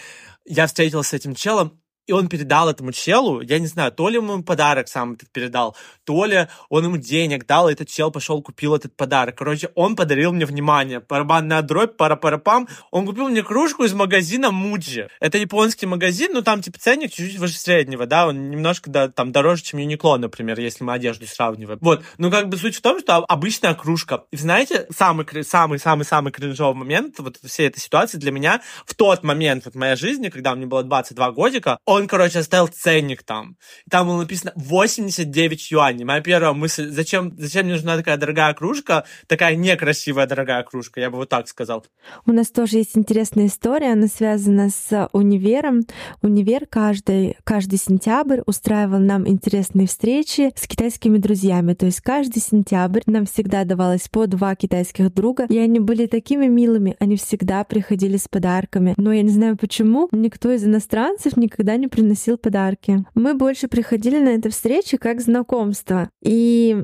я 0.45 0.67
встретился 0.67 1.11
с 1.11 1.13
этим 1.13 1.35
челом, 1.35 1.80
и 2.07 2.13
он 2.13 2.27
передал 2.27 2.69
этому 2.69 2.91
челу, 2.91 3.41
я 3.41 3.59
не 3.59 3.67
знаю, 3.67 3.91
то 3.91 4.09
ли 4.09 4.15
ему 4.15 4.43
подарок 4.43 4.87
сам 4.87 5.13
этот 5.13 5.31
передал, 5.31 5.75
то 6.03 6.25
ли 6.25 6.47
он 6.69 6.85
ему 6.85 6.97
денег 6.97 7.45
дал, 7.45 7.69
и 7.69 7.73
этот 7.73 7.89
чел 7.89 8.11
пошел 8.11 8.41
купил 8.41 8.75
этот 8.75 8.95
подарок. 8.95 9.37
Короче, 9.37 9.69
он 9.75 9.95
подарил 9.95 10.33
мне 10.33 10.45
внимание. 10.45 10.99
Барабанная 10.99 11.61
дробь, 11.61 11.97
пара-пара-пам. 11.97 12.67
Он 12.91 13.05
купил 13.05 13.29
мне 13.29 13.43
кружку 13.43 13.83
из 13.83 13.93
магазина 13.93 14.51
Муджи. 14.51 15.09
Это 15.19 15.37
японский 15.37 15.85
магазин, 15.85 16.33
но 16.33 16.41
там 16.41 16.61
типа 16.61 16.79
ценник 16.79 17.11
чуть-чуть 17.11 17.39
выше 17.39 17.57
среднего, 17.57 18.05
да, 18.05 18.27
он 18.27 18.49
немножко 18.49 18.89
да, 18.89 19.07
там 19.07 19.31
дороже, 19.31 19.63
чем 19.63 19.79
Юникло, 19.79 20.17
например, 20.17 20.59
если 20.59 20.83
мы 20.83 20.93
одежду 20.93 21.25
сравниваем. 21.27 21.79
Вот, 21.81 22.03
ну 22.17 22.31
как 22.31 22.49
бы 22.49 22.57
суть 22.57 22.75
в 22.75 22.81
том, 22.81 22.99
что 22.99 23.17
обычная 23.17 23.73
кружка. 23.73 24.23
И 24.31 24.37
знаете, 24.37 24.87
самый 24.95 25.25
самый 25.43 25.79
самый 25.79 26.05
самый 26.05 26.31
кринжовый 26.31 26.75
момент 26.75 27.19
вот 27.19 27.37
всей 27.43 27.67
этой 27.67 27.79
ситуации 27.79 28.17
для 28.17 28.31
меня 28.31 28.61
в 28.85 28.95
тот 28.95 29.23
момент 29.23 29.65
вот 29.65 29.75
моей 29.75 29.95
жизни, 29.95 30.29
когда 30.29 30.55
мне 30.55 30.65
было 30.65 30.83
22 30.83 31.31
годика, 31.31 31.77
он, 31.91 32.07
короче, 32.07 32.39
оставил 32.39 32.67
ценник 32.67 33.23
там. 33.23 33.57
Там 33.89 34.07
было 34.07 34.21
написано 34.21 34.53
89 34.55 35.71
юаней. 35.71 36.05
Моя 36.05 36.21
первая 36.21 36.53
мысль, 36.53 36.89
зачем, 36.89 37.33
зачем 37.37 37.65
мне 37.65 37.73
нужна 37.73 37.97
такая 37.97 38.17
дорогая 38.17 38.53
кружка, 38.53 39.05
такая 39.27 39.55
некрасивая 39.55 40.25
дорогая 40.25 40.63
кружка, 40.63 41.01
я 41.01 41.09
бы 41.09 41.17
вот 41.17 41.29
так 41.29 41.47
сказал. 41.47 41.85
У 42.25 42.31
нас 42.31 42.49
тоже 42.49 42.77
есть 42.77 42.97
интересная 42.97 43.47
история, 43.47 43.91
она 43.91 44.07
связана 44.07 44.69
с 44.69 45.09
универом. 45.11 45.81
Универ 46.21 46.65
каждый, 46.65 47.35
каждый 47.43 47.77
сентябрь 47.77 48.41
устраивал 48.45 48.99
нам 48.99 49.27
интересные 49.27 49.87
встречи 49.87 50.51
с 50.55 50.67
китайскими 50.67 51.17
друзьями. 51.17 51.73
То 51.73 51.87
есть 51.87 51.99
каждый 51.99 52.39
сентябрь 52.39 53.01
нам 53.05 53.25
всегда 53.25 53.65
давалось 53.65 54.07
по 54.07 54.27
два 54.27 54.55
китайских 54.55 55.13
друга, 55.13 55.45
и 55.49 55.57
они 55.57 55.79
были 55.79 56.05
такими 56.05 56.47
милыми, 56.47 56.95
они 56.99 57.17
всегда 57.17 57.63
приходили 57.65 58.15
с 58.15 58.27
подарками. 58.29 58.93
Но 58.97 59.11
я 59.11 59.23
не 59.23 59.29
знаю 59.29 59.57
почему, 59.57 60.07
никто 60.11 60.51
из 60.51 60.63
иностранцев 60.63 61.35
никогда 61.35 61.80
не 61.81 61.87
приносил 61.87 62.37
подарки. 62.37 63.05
Мы 63.15 63.33
больше 63.33 63.67
приходили 63.67 64.19
на 64.19 64.29
эти 64.29 64.47
встречи 64.47 64.97
как 64.97 65.21
знакомство. 65.21 66.09
И 66.21 66.77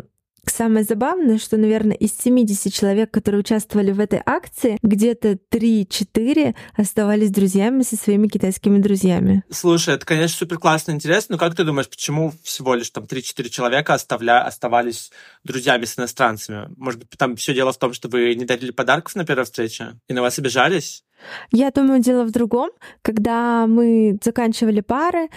Самое 0.49 0.85
забавное, 0.85 1.37
что, 1.37 1.57
наверное, 1.57 1.95
из 1.95 2.17
70 2.17 2.73
человек, 2.73 3.11
которые 3.11 3.41
участвовали 3.41 3.91
в 3.91 3.99
этой 3.99 4.21
акции, 4.25 4.77
где-то 4.81 5.37
3-4 5.51 6.55
оставались 6.75 7.31
друзьями 7.31 7.83
со 7.83 7.97
своими 7.97 8.27
китайскими 8.27 8.79
друзьями. 8.79 9.43
Слушай, 9.49 9.95
это, 9.95 10.05
конечно, 10.05 10.37
супер 10.37 10.57
классно 10.57 10.91
интересно, 10.91 11.33
но 11.33 11.39
как 11.39 11.55
ты 11.55 11.63
думаешь, 11.63 11.89
почему 11.89 12.33
всего 12.43 12.75
лишь 12.75 12.89
там 12.89 13.03
3-4 13.03 13.49
человека 13.49 13.93
оставля... 13.93 14.45
оставались 14.45 15.11
друзьями 15.43 15.85
с 15.85 15.99
иностранцами? 15.99 16.69
Может 16.77 17.01
быть, 17.01 17.09
там 17.17 17.35
все 17.35 17.53
дело 17.53 17.73
в 17.73 17.77
том, 17.77 17.93
что 17.93 18.07
вы 18.07 18.33
не 18.35 18.45
дарили 18.45 18.71
подарков 18.71 19.15
на 19.15 19.25
первой 19.25 19.45
встрече 19.45 19.99
и 20.07 20.13
на 20.13 20.21
вас 20.21 20.39
обижались? 20.39 21.03
Я 21.51 21.71
думаю, 21.71 21.99
дело 21.99 22.23
в 22.23 22.31
другом. 22.31 22.69
Когда 23.01 23.67
мы 23.67 24.17
заканчивали 24.23 24.81
пары, 24.81 25.29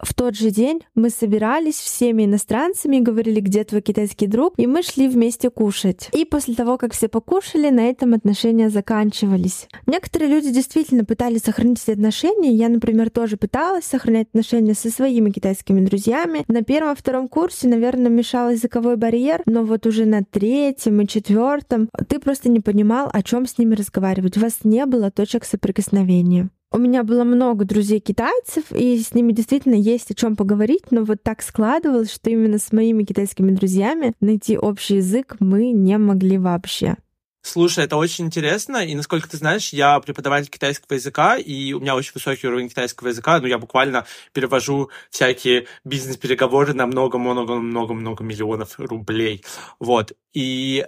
в 0.00 0.14
тот 0.14 0.36
же 0.36 0.50
день 0.50 0.82
мы 0.94 1.10
собирались 1.10 1.76
всеми 1.76 2.24
иностранцами 2.24 2.98
говорили, 3.08 3.40
где 3.40 3.64
твой 3.64 3.80
китайский 3.80 4.26
друг, 4.26 4.54
и 4.56 4.66
мы 4.66 4.82
шли 4.82 5.08
вместе 5.08 5.50
кушать. 5.50 6.10
И 6.12 6.24
после 6.24 6.54
того, 6.54 6.78
как 6.78 6.92
все 6.92 7.08
покушали, 7.08 7.70
на 7.70 7.88
этом 7.88 8.14
отношения 8.14 8.70
заканчивались. 8.70 9.68
Некоторые 9.86 10.30
люди 10.30 10.50
действительно 10.50 11.04
пытались 11.04 11.42
сохранить 11.42 11.88
отношения. 11.88 12.52
Я, 12.52 12.68
например, 12.68 13.10
тоже 13.10 13.36
пыталась 13.36 13.84
сохранять 13.84 14.28
отношения 14.28 14.74
со 14.74 14.90
своими 14.90 15.30
китайскими 15.30 15.84
друзьями. 15.84 16.44
На 16.48 16.62
первом-втором 16.62 17.28
курсе, 17.28 17.68
наверное, 17.68 18.10
мешал 18.10 18.50
языковой 18.50 18.96
барьер, 18.96 19.42
но 19.46 19.64
вот 19.64 19.86
уже 19.86 20.04
на 20.04 20.22
третьем 20.22 21.00
и 21.00 21.06
четвертом 21.06 21.88
ты 22.08 22.18
просто 22.18 22.48
не 22.48 22.60
понимал, 22.60 23.08
о 23.12 23.22
чем 23.22 23.46
с 23.46 23.58
ними 23.58 23.74
разговаривать. 23.74 24.36
У 24.36 24.40
вас 24.40 24.58
не 24.64 24.84
было 24.86 25.10
точек 25.10 25.44
соприкосновения. 25.44 26.50
У 26.70 26.76
меня 26.76 27.02
было 27.02 27.24
много 27.24 27.64
друзей 27.64 27.98
китайцев, 27.98 28.72
и 28.72 28.98
с 28.98 29.14
ними 29.14 29.32
действительно 29.32 29.74
есть 29.74 30.10
о 30.10 30.14
чем 30.14 30.36
поговорить, 30.36 30.90
но 30.90 31.02
вот 31.02 31.22
так 31.22 31.40
складывалось, 31.40 32.12
что 32.12 32.28
именно 32.28 32.58
с 32.58 32.72
моими 32.72 33.04
китайскими 33.04 33.52
друзьями 33.52 34.12
найти 34.20 34.58
общий 34.58 34.96
язык 34.96 35.36
мы 35.40 35.70
не 35.72 35.96
могли 35.96 36.36
вообще. 36.36 36.96
Слушай, 37.40 37.84
это 37.84 37.96
очень 37.96 38.26
интересно, 38.26 38.84
и 38.84 38.94
насколько 38.94 39.30
ты 39.30 39.38
знаешь, 39.38 39.72
я 39.72 39.98
преподаватель 40.00 40.50
китайского 40.50 40.96
языка, 40.96 41.38
и 41.38 41.72
у 41.72 41.80
меня 41.80 41.96
очень 41.96 42.12
высокий 42.12 42.46
уровень 42.46 42.68
китайского 42.68 43.08
языка, 43.08 43.40
ну, 43.40 43.46
я 43.46 43.58
буквально 43.58 44.04
перевожу 44.34 44.90
всякие 45.08 45.66
бизнес-переговоры 45.84 46.74
на 46.74 46.86
много-много-много-много 46.86 48.22
миллионов 48.22 48.78
рублей, 48.78 49.42
вот, 49.78 50.12
и 50.34 50.84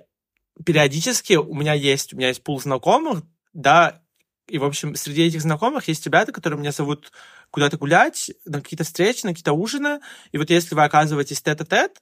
периодически 0.67 1.35
у 1.35 1.55
меня 1.55 1.73
есть, 1.73 2.13
у 2.13 2.19
меня 2.19 2.29
есть 2.29 2.43
пул 2.43 2.61
знакомых, 2.61 3.23
да, 3.55 4.03
и, 4.51 4.59
в 4.59 4.65
общем, 4.65 4.95
среди 4.95 5.23
этих 5.27 5.41
знакомых 5.41 5.89
есть 5.89 6.05
ребята, 6.07 6.33
которые 6.33 6.59
меня 6.59 6.73
зовут 6.73 7.13
куда-то 7.51 7.79
гулять, 7.79 8.31
на 8.45 8.61
какие-то 8.61 8.85
встречи, 8.85 9.25
на 9.25 9.31
какие-то 9.31 9.53
ужины. 9.53 10.01
И 10.33 10.39
вот 10.39 10.51
если 10.51 10.75
вы 10.75 10.85
оказываетесь 10.85 11.43
тет-а-тет, 11.43 12.01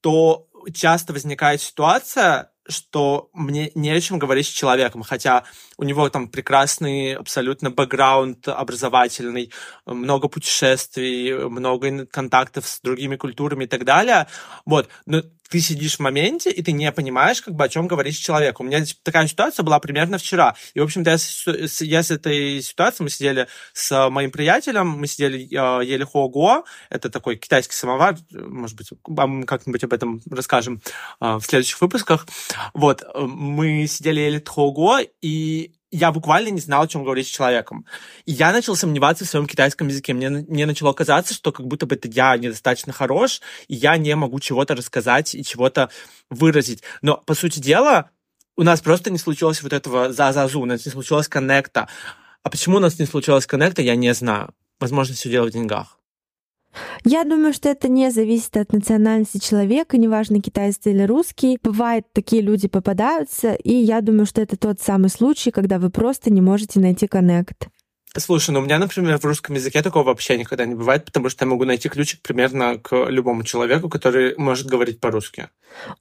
то 0.00 0.48
часто 0.74 1.12
возникает 1.12 1.60
ситуация, 1.60 2.50
что 2.68 3.30
мне 3.32 3.70
не 3.74 3.90
о 3.90 4.00
чем 4.00 4.18
говорить 4.18 4.46
с 4.46 4.50
человеком, 4.50 5.02
хотя 5.02 5.44
у 5.76 5.84
него 5.84 6.08
там 6.08 6.28
прекрасный 6.28 7.14
абсолютно 7.14 7.70
бэкграунд 7.70 8.48
образовательный, 8.48 9.52
много 9.84 10.28
путешествий, 10.28 11.32
много 11.48 12.06
контактов 12.06 12.66
с 12.66 12.80
другими 12.80 13.16
культурами 13.16 13.64
и 13.64 13.68
так 13.68 13.84
далее. 13.84 14.26
Вот. 14.64 14.88
Но 15.06 15.22
ты 15.48 15.60
сидишь 15.60 15.96
в 15.96 16.00
моменте, 16.00 16.50
и 16.50 16.62
ты 16.62 16.72
не 16.72 16.90
понимаешь, 16.92 17.42
как 17.42 17.54
бы, 17.54 17.64
о 17.64 17.68
чем 17.68 17.86
говорить 17.86 18.16
с 18.16 18.18
человеком. 18.18 18.66
У 18.66 18.68
меня 18.68 18.84
такая 19.02 19.26
ситуация 19.26 19.62
была 19.62 19.78
примерно 19.78 20.18
вчера. 20.18 20.56
И, 20.74 20.80
в 20.80 20.84
общем-то, 20.84 21.10
я 21.10 21.18
с, 21.18 21.80
я 21.80 22.02
с 22.02 22.10
этой 22.10 22.62
ситуацией, 22.62 23.04
мы 23.04 23.10
сидели 23.10 23.48
с 23.72 24.10
моим 24.10 24.30
приятелем, 24.30 24.88
мы 24.88 25.06
сидели, 25.06 25.44
э, 25.44 25.84
ели 25.84 26.04
хуого, 26.04 26.64
это 26.90 27.10
такой 27.10 27.36
китайский 27.36 27.74
самовар, 27.74 28.16
может 28.30 28.76
быть, 28.76 28.90
как-нибудь 29.46 29.84
об 29.84 29.92
этом 29.92 30.20
расскажем 30.30 30.80
э, 31.20 31.36
в 31.36 31.42
следующих 31.42 31.80
выпусках. 31.80 32.26
Вот, 32.74 33.02
э, 33.02 33.20
мы 33.20 33.86
сидели, 33.86 34.20
ели 34.20 34.42
хуого, 34.44 35.00
и 35.22 35.75
я 35.96 36.12
буквально 36.12 36.48
не 36.48 36.60
знал, 36.60 36.82
о 36.82 36.88
чем 36.88 37.04
говорить 37.04 37.26
с 37.26 37.30
человеком. 37.30 37.86
И 38.26 38.32
я 38.32 38.52
начал 38.52 38.76
сомневаться 38.76 39.24
в 39.24 39.28
своем 39.28 39.46
китайском 39.46 39.88
языке. 39.88 40.12
Мне, 40.12 40.28
мне 40.28 40.66
начало 40.66 40.92
казаться, 40.92 41.32
что 41.32 41.52
как 41.52 41.66
будто 41.66 41.86
бы 41.86 41.94
это 41.94 42.08
я 42.08 42.36
недостаточно 42.36 42.92
хорош, 42.92 43.40
и 43.68 43.74
я 43.74 43.96
не 43.96 44.14
могу 44.14 44.38
чего-то 44.40 44.74
рассказать 44.74 45.34
и 45.34 45.42
чего-то 45.42 45.88
выразить. 46.28 46.82
Но, 47.00 47.16
по 47.16 47.34
сути 47.34 47.60
дела, 47.60 48.10
у 48.56 48.62
нас 48.62 48.80
просто 48.80 49.10
не 49.10 49.18
случилось 49.18 49.62
вот 49.62 49.72
этого 49.72 50.12
за-за-зу, 50.12 50.60
у 50.60 50.66
нас 50.66 50.84
не 50.84 50.92
случилось 50.92 51.28
коннекта. 51.28 51.88
А 52.42 52.50
почему 52.50 52.76
у 52.76 52.80
нас 52.80 52.98
не 52.98 53.06
случилось 53.06 53.46
коннекта, 53.46 53.82
я 53.82 53.96
не 53.96 54.12
знаю. 54.12 54.54
Возможно, 54.78 55.14
все 55.14 55.30
дело 55.30 55.46
в 55.46 55.50
деньгах. 55.50 55.95
Я 57.04 57.24
думаю, 57.24 57.52
что 57.52 57.68
это 57.68 57.88
не 57.88 58.10
зависит 58.10 58.56
от 58.56 58.72
национальности 58.72 59.38
человека, 59.38 59.98
неважно, 59.98 60.40
китайский 60.40 60.90
или 60.90 61.02
русский. 61.02 61.58
Бывает, 61.62 62.04
такие 62.12 62.42
люди 62.42 62.68
попадаются, 62.68 63.54
и 63.54 63.72
я 63.72 64.00
думаю, 64.00 64.26
что 64.26 64.40
это 64.40 64.56
тот 64.56 64.80
самый 64.80 65.08
случай, 65.08 65.50
когда 65.50 65.78
вы 65.78 65.90
просто 65.90 66.32
не 66.32 66.40
можете 66.40 66.80
найти 66.80 67.06
коннект. 67.06 67.68
Слушай, 68.18 68.50
ну 68.50 68.60
у 68.60 68.62
меня, 68.62 68.78
например, 68.78 69.18
в 69.18 69.24
русском 69.24 69.54
языке 69.54 69.82
такого 69.82 70.04
вообще 70.04 70.38
никогда 70.38 70.64
не 70.64 70.74
бывает, 70.74 71.04
потому 71.04 71.28
что 71.28 71.44
я 71.44 71.50
могу 71.50 71.64
найти 71.64 71.88
ключик 71.88 72.22
примерно 72.22 72.78
к 72.78 73.08
любому 73.08 73.42
человеку, 73.44 73.88
который 73.88 74.34
может 74.36 74.66
говорить 74.66 75.00
по-русски. 75.00 75.48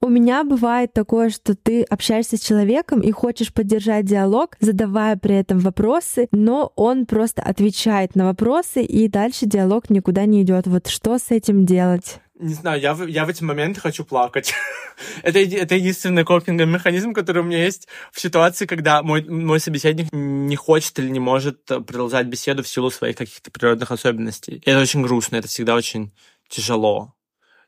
У 0.02 0.08
меня 0.08 0.44
бывает 0.44 0.94
такое, 0.94 1.30
что 1.30 1.56
ты 1.56 1.84
общаешься 1.84 2.38
с 2.38 2.42
человеком 2.42 3.02
и 3.02 3.12
хочешь 3.12 3.54
поддержать 3.54 4.06
диалог, 4.06 4.56
задавая 4.60 5.18
при 5.18 5.36
этом 5.36 5.60
вопросы, 5.60 6.28
но 6.32 6.72
он 6.76 7.06
просто 7.06 7.42
отвечает 7.42 8.16
на 8.16 8.26
вопросы, 8.26 8.82
и 8.84 9.08
дальше 9.08 9.46
диалог 9.46 9.90
никуда 9.90 10.26
не 10.26 10.44
идет. 10.44 10.68
Вот 10.68 10.88
что 10.88 11.18
с 11.18 11.32
этим 11.32 11.66
делать? 11.66 12.20
Не 12.40 12.54
знаю, 12.54 12.82
я 12.82 12.94
в, 12.94 13.06
я 13.06 13.26
в 13.26 13.30
эти 13.30 13.44
моменты 13.44 13.80
хочу 13.80 14.04
плакать. 14.04 14.54
это, 15.24 15.40
это 15.40 15.76
единственный 15.76 16.24
копинговый 16.24 16.72
механизм, 16.72 17.14
который 17.14 17.42
у 17.42 17.46
меня 17.46 17.64
есть 17.64 17.88
в 18.12 18.20
ситуации, 18.20 18.66
когда 18.66 19.02
мой, 19.02 19.24
мой 19.24 19.60
собеседник 19.60 20.08
не 20.12 20.56
хочет 20.56 20.98
или 21.00 21.10
не 21.10 21.20
может 21.20 21.66
продолжать 21.66 22.28
беседу 22.28 22.64
в 22.64 22.68
силу 22.68 22.92
своих 22.92 23.16
каких-то 23.16 23.52
природных 23.52 23.92
особенностей. 23.92 24.62
И 24.66 24.70
это 24.70 24.82
очень 24.82 25.02
грустно, 25.02 25.38
это 25.38 25.48
всегда 25.48 25.76
очень 25.76 26.12
тяжело. 26.50 27.15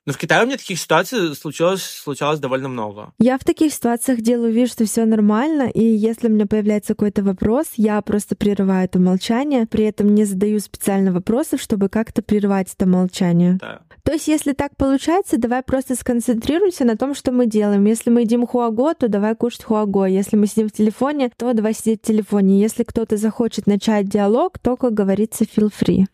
Но 0.08 0.14
в 0.14 0.18
Китае 0.18 0.44
у 0.44 0.46
меня 0.48 0.56
таких 0.56 0.80
ситуаций 0.80 1.36
случалось, 1.36 1.84
случалось 1.84 2.40
довольно 2.40 2.70
много. 2.70 3.12
Я 3.20 3.38
в 3.38 3.44
таких 3.44 3.74
ситуациях 3.74 4.22
делаю 4.22 4.54
вид, 4.54 4.72
что 4.72 4.86
все 4.86 5.04
нормально, 5.04 5.64
и 5.64 5.84
если 5.84 6.30
у 6.30 6.32
меня 6.32 6.46
появляется 6.46 6.94
какой-то 6.94 7.24
вопрос, 7.24 7.66
я 7.76 8.02
просто 8.02 8.38
прерываю 8.38 8.86
это 8.86 9.00
молчание, 9.00 9.68
при 9.68 9.84
этом 9.84 10.16
не 10.16 10.24
задаю 10.24 10.60
специально 10.60 11.12
вопросов, 11.12 11.62
чтобы 11.62 11.90
как-то 11.90 12.22
прервать 12.22 12.74
это 12.74 12.88
молчание. 12.88 13.58
Да. 13.60 13.82
То 14.04 14.14
есть, 14.14 14.30
если 14.30 14.54
так 14.54 14.78
получается, 14.78 15.38
давай 15.38 15.62
просто 15.62 15.94
сконцентрируемся 15.96 16.86
на 16.86 16.96
том, 16.96 17.14
что 17.14 17.34
мы 17.34 17.46
делаем. 17.46 17.84
Если 17.84 18.10
мы 18.10 18.22
едим 18.22 18.48
хуаго, 18.48 18.94
то 18.94 19.10
давай 19.10 19.36
кушать 19.36 19.66
хуаго. 19.66 20.06
Если 20.06 20.38
мы 20.38 20.48
сидим 20.48 20.70
в 20.70 20.72
телефоне, 20.72 21.32
то 21.36 21.52
давай 21.52 21.74
сидеть 21.74 22.04
в 22.04 22.08
телефоне. 22.08 22.62
Если 22.62 22.84
кто-то 22.84 23.18
захочет 23.18 23.68
начать 23.68 24.08
диалог, 24.08 24.58
то, 24.58 24.78
как 24.78 24.94
говорится, 24.94 25.44
feel 25.44 25.70
free. 25.70 26.06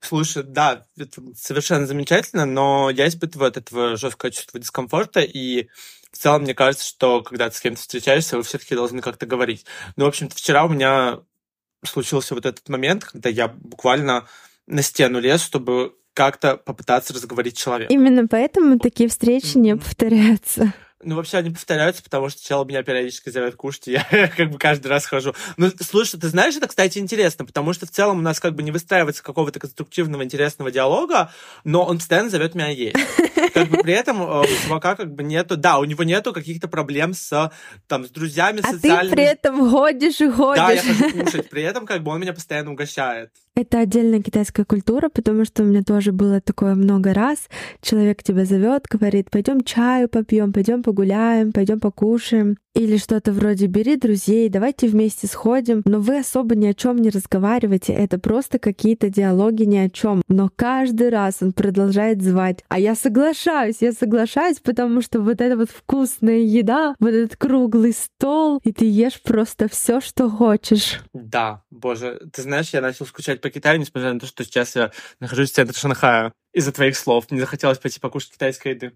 Слушай, 0.00 0.44
да, 0.44 0.86
это 0.96 1.22
совершенно 1.36 1.86
замечательно, 1.86 2.46
но 2.46 2.90
я 2.90 3.06
испытываю 3.06 3.48
от 3.48 3.56
этого 3.56 3.96
жесткое 3.96 4.30
чувство 4.30 4.58
дискомфорта, 4.58 5.20
и 5.20 5.68
в 6.10 6.18
целом 6.18 6.42
мне 6.42 6.54
кажется, 6.54 6.86
что 6.86 7.22
когда 7.22 7.50
ты 7.50 7.56
с 7.56 7.60
кем-то 7.60 7.80
встречаешься, 7.80 8.36
вы 8.36 8.42
все-таки 8.42 8.74
должны 8.74 9.02
как-то 9.02 9.26
говорить. 9.26 9.66
Ну, 9.96 10.06
в 10.06 10.08
общем-то, 10.08 10.34
вчера 10.34 10.64
у 10.64 10.68
меня 10.68 11.20
случился 11.84 12.34
вот 12.34 12.46
этот 12.46 12.68
момент, 12.68 13.04
когда 13.04 13.28
я 13.28 13.48
буквально 13.48 14.26
на 14.66 14.82
стену 14.82 15.20
лез, 15.20 15.42
чтобы 15.42 15.94
как-то 16.14 16.56
попытаться 16.56 17.14
разговорить 17.14 17.56
человека. 17.56 17.92
Именно 17.92 18.26
поэтому 18.26 18.78
такие 18.78 19.08
встречи 19.08 19.56
не 19.56 19.76
повторяются. 19.76 20.74
Ну, 21.02 21.16
вообще 21.16 21.38
они 21.38 21.50
повторяются, 21.50 22.02
потому 22.02 22.28
что 22.28 22.40
сначала 22.40 22.64
меня 22.64 22.82
периодически 22.82 23.30
зовут 23.30 23.54
кушать, 23.54 23.88
и 23.88 23.92
я 23.92 24.04
как 24.36 24.50
бы 24.50 24.58
каждый 24.58 24.88
раз 24.88 25.06
хожу. 25.06 25.34
Ну, 25.56 25.70
слушай, 25.80 26.20
ты 26.20 26.28
знаешь, 26.28 26.56
это, 26.56 26.68
кстати, 26.68 26.98
интересно, 26.98 27.46
потому 27.46 27.72
что 27.72 27.86
в 27.86 27.90
целом 27.90 28.18
у 28.18 28.22
нас 28.22 28.38
как 28.38 28.54
бы 28.54 28.62
не 28.62 28.70
выстраивается 28.70 29.22
какого-то 29.22 29.58
конструктивного, 29.60 30.24
интересного 30.24 30.70
диалога, 30.70 31.32
но 31.64 31.84
он 31.86 31.98
постоянно 31.98 32.28
зовет 32.28 32.54
меня 32.54 32.68
есть. 32.68 32.96
Как 33.54 33.68
бы 33.68 33.78
при 33.78 33.94
этом 33.94 34.22
э, 34.22 34.40
у 34.42 34.64
чувака 34.64 34.94
как 34.94 35.14
бы 35.14 35.22
нету, 35.22 35.56
да, 35.56 35.78
у 35.78 35.84
него 35.84 36.04
нету 36.04 36.32
каких-то 36.32 36.68
проблем 36.68 37.14
с, 37.14 37.50
там, 37.88 38.04
с 38.04 38.10
друзьями, 38.10 38.60
а 38.62 38.72
социальными. 38.72 39.08
ты 39.08 39.16
при 39.16 39.24
этом 39.24 39.70
ходишь 39.70 40.20
и 40.20 40.30
ходишь. 40.30 40.62
Да, 40.62 40.70
я 40.72 40.82
хожу 40.82 41.10
кушать, 41.10 41.48
при 41.48 41.62
этом 41.62 41.86
как 41.86 42.02
бы 42.02 42.12
он 42.12 42.20
меня 42.20 42.32
постоянно 42.32 42.72
угощает. 42.72 43.30
Это 43.56 43.80
отдельная 43.80 44.22
китайская 44.22 44.64
культура, 44.64 45.08
потому 45.08 45.44
что 45.44 45.62
у 45.62 45.66
меня 45.66 45.82
тоже 45.82 46.12
было 46.12 46.40
такое 46.40 46.74
много 46.74 47.12
раз. 47.12 47.48
Человек 47.82 48.22
тебя 48.22 48.44
зовет, 48.44 48.86
говорит, 48.88 49.30
пойдем 49.30 49.62
чаю 49.62 50.08
попьем, 50.08 50.52
пойдем 50.52 50.82
погуляем, 50.82 51.52
пойдем 51.52 51.80
покушаем. 51.80 52.56
Или 52.74 52.98
что-то 52.98 53.32
вроде 53.32 53.66
«бери 53.66 53.96
друзей, 53.96 54.48
давайте 54.48 54.86
вместе 54.86 55.26
сходим», 55.26 55.82
но 55.84 55.98
вы 55.98 56.20
особо 56.20 56.54
ни 56.54 56.68
о 56.68 56.74
чем 56.74 56.98
не 56.98 57.10
разговариваете, 57.10 57.92
это 57.92 58.16
просто 58.20 58.60
какие-то 58.60 59.10
диалоги 59.10 59.64
ни 59.64 59.76
о 59.76 59.90
чем. 59.90 60.22
Но 60.28 60.48
каждый 60.54 61.08
раз 61.08 61.38
он 61.40 61.52
продолжает 61.52 62.22
звать, 62.22 62.64
а 62.68 62.78
я 62.78 62.94
соглашаюсь, 62.94 63.78
я 63.80 63.90
соглашаюсь, 63.90 64.60
потому 64.60 65.02
что 65.02 65.20
вот 65.20 65.40
эта 65.40 65.56
вот 65.56 65.68
вкусная 65.68 66.38
еда, 66.38 66.94
вот 67.00 67.12
этот 67.12 67.36
круглый 67.36 67.92
стол, 67.92 68.60
и 68.62 68.72
ты 68.72 68.88
ешь 68.88 69.20
просто 69.20 69.68
все, 69.68 70.00
что 70.00 70.30
хочешь. 70.30 71.00
Да, 71.12 71.64
боже, 71.72 72.20
ты 72.32 72.42
знаешь, 72.42 72.70
я 72.72 72.80
начал 72.80 73.04
скучать 73.04 73.39
по 73.40 73.50
Китаю, 73.50 73.78
несмотря 73.78 74.12
на 74.12 74.20
то, 74.20 74.26
что 74.26 74.44
сейчас 74.44 74.76
я 74.76 74.92
нахожусь 75.18 75.50
в 75.50 75.54
центре 75.54 75.76
Шанхая. 75.76 76.32
Из-за 76.52 76.72
твоих 76.72 76.96
слов. 76.96 77.30
Мне 77.30 77.40
захотелось 77.40 77.78
пойти 77.78 78.00
покушать 78.00 78.32
китайской 78.32 78.72
еды. 78.72 78.92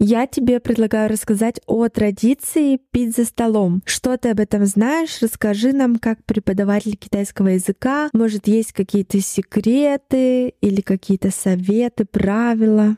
Я 0.00 0.28
тебе 0.28 0.60
предлагаю 0.60 1.10
рассказать 1.10 1.60
о 1.66 1.88
традиции 1.88 2.78
пить 2.92 3.16
за 3.16 3.24
столом. 3.24 3.82
Что 3.84 4.16
ты 4.16 4.30
об 4.30 4.38
этом 4.38 4.64
знаешь? 4.64 5.18
Расскажи 5.20 5.72
нам, 5.72 5.96
как 5.96 6.24
преподаватель 6.24 6.96
китайского 6.96 7.48
языка. 7.48 8.08
Может, 8.12 8.46
есть 8.46 8.72
какие-то 8.72 9.20
секреты 9.20 10.54
или 10.60 10.80
какие-то 10.82 11.32
советы, 11.32 12.04
правила? 12.04 12.96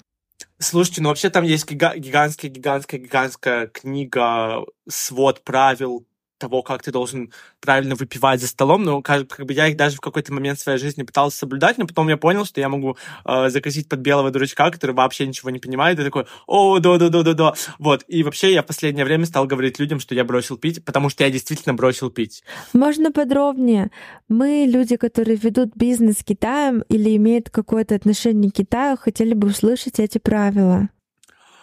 Слушайте, 0.58 1.00
ну 1.00 1.08
вообще 1.08 1.30
там 1.30 1.44
есть 1.44 1.70
гигантская, 1.70 2.50
гигантская, 2.50 3.00
гигантская 3.00 3.66
книга, 3.68 4.66
свод 4.86 5.42
правил 5.42 6.06
того, 6.40 6.62
как 6.62 6.82
ты 6.82 6.90
должен 6.90 7.32
правильно 7.60 7.94
выпивать 7.94 8.40
за 8.40 8.48
столом, 8.48 8.82
но 8.82 9.02
как, 9.02 9.28
как 9.28 9.46
бы 9.46 9.52
я 9.52 9.68
их 9.68 9.76
даже 9.76 9.96
в 9.96 10.00
какой-то 10.00 10.32
момент 10.32 10.58
своей 10.58 10.78
жизни 10.78 11.04
пытался 11.04 11.38
соблюдать, 11.38 11.78
но 11.78 11.86
потом 11.86 12.08
я 12.08 12.16
понял, 12.16 12.44
что 12.44 12.60
я 12.60 12.68
могу 12.68 12.96
э, 13.24 13.50
закосить 13.50 13.88
под 13.88 14.00
белого 14.00 14.30
дурачка, 14.30 14.70
который 14.70 14.92
вообще 14.92 15.26
ничего 15.26 15.50
не 15.50 15.58
понимает, 15.58 16.00
и 16.00 16.04
такой, 16.04 16.26
о, 16.46 16.78
да-да-да-да-да. 16.80 17.54
Вот, 17.78 18.04
и 18.08 18.22
вообще 18.24 18.52
я 18.52 18.62
в 18.62 18.66
последнее 18.66 19.04
время 19.04 19.26
стал 19.26 19.46
говорить 19.46 19.78
людям, 19.78 20.00
что 20.00 20.14
я 20.14 20.24
бросил 20.24 20.56
пить, 20.56 20.84
потому 20.84 21.10
что 21.10 21.24
я 21.24 21.30
действительно 21.30 21.74
бросил 21.74 22.10
пить. 22.10 22.42
Можно 22.72 23.12
подробнее? 23.12 23.90
Мы, 24.28 24.66
люди, 24.66 24.96
которые 24.96 25.36
ведут 25.36 25.76
бизнес 25.76 26.18
с 26.18 26.24
Китаем 26.24 26.82
или 26.88 27.16
имеют 27.16 27.50
какое-то 27.50 27.94
отношение 27.94 28.50
к 28.50 28.54
Китаю, 28.54 28.96
хотели 28.96 29.34
бы 29.34 29.48
услышать 29.48 30.00
эти 30.00 30.18
правила. 30.18 30.88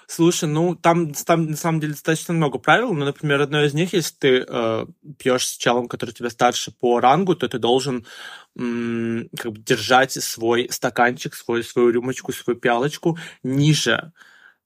Слушай, 0.10 0.48
ну 0.48 0.74
там, 0.74 1.14
там 1.14 1.48
на 1.52 1.58
самом 1.58 1.82
деле 1.82 1.92
достаточно 1.92 2.34
много 2.34 2.60
правил. 2.60 2.94
Ну, 2.94 3.04
например, 3.04 3.42
одно 3.42 3.62
из 3.64 3.74
них, 3.74 3.92
если 3.92 4.16
ты 4.16 4.46
э, 4.48 4.86
пьешь 5.20 5.48
с 5.48 5.58
челом, 5.58 5.90
который 5.90 6.12
тебя 6.12 6.30
старше 6.30 6.72
по 6.72 7.02
рангу, 7.02 7.36
то 7.36 7.48
ты 7.48 7.60
должен 7.60 8.06
как 8.56 9.52
бы 9.52 9.60
держать 9.60 10.14
свой 10.14 10.68
стаканчик, 10.72 11.36
свой, 11.36 11.64
свою 11.64 11.92
рюмочку, 11.92 12.32
свою 12.32 12.58
пиалочку 12.58 13.20
ниже. 13.44 14.14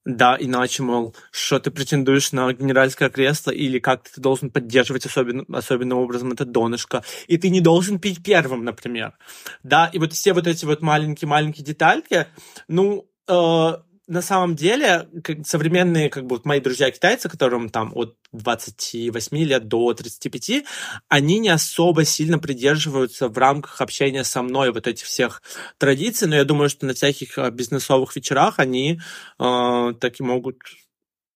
Да, 0.06 0.38
иначе, 0.40 0.82
мол, 0.82 1.16
что 1.30 1.60
ты 1.60 1.70
претендуешь 1.72 2.32
на 2.32 2.54
генеральское 2.54 3.10
кресло, 3.10 3.52
или 3.52 3.80
как 3.80 4.10
ты 4.10 4.22
должен 4.22 4.50
поддерживать 4.50 5.06
особенно, 5.06 5.44
особенным 5.56 5.98
образом 5.98 6.32
это 6.32 6.46
донышко, 6.46 7.04
и 7.28 7.38
ты 7.38 7.50
не 7.50 7.62
должен 7.62 8.00
пить 8.00 8.24
первым, 8.24 8.64
например. 8.64 9.14
Да, 9.62 9.88
и 9.94 10.00
вот 10.00 10.14
все 10.14 10.34
вот 10.34 10.48
эти 10.48 10.66
вот 10.66 10.82
маленькие-маленькие 10.82 11.66
детальки, 11.66 12.28
ну, 12.68 13.08
э, 13.28 13.72
на 14.08 14.22
самом 14.22 14.56
деле 14.56 15.08
как, 15.24 15.46
современные, 15.46 16.10
как 16.10 16.26
бы 16.26 16.36
вот 16.36 16.46
мои 16.46 16.60
друзья-китайцы, 16.60 17.30
которым 17.30 17.70
там 17.70 17.92
от 17.96 18.18
28 18.34 19.38
лет 19.38 19.68
до 19.68 19.94
35, 19.94 20.64
они 21.08 21.40
не 21.40 21.50
особо 21.50 22.04
сильно 22.04 22.40
придерживаются 22.40 23.28
в 23.28 23.38
рамках 23.38 23.80
общения 23.82 24.24
со 24.24 24.42
мной 24.42 24.72
вот 24.72 24.88
этих 24.88 25.06
всех 25.06 25.42
традиций, 25.78 26.28
но 26.28 26.36
я 26.36 26.46
думаю, 26.46 26.70
что 26.70 26.86
на 26.86 26.94
всяких 26.94 27.38
а, 27.38 27.52
бизнесовых 27.52 28.16
вечерах 28.16 28.60
они 28.60 29.00
э, 29.40 29.94
так 30.00 30.20
и 30.20 30.24
могут 30.24 30.58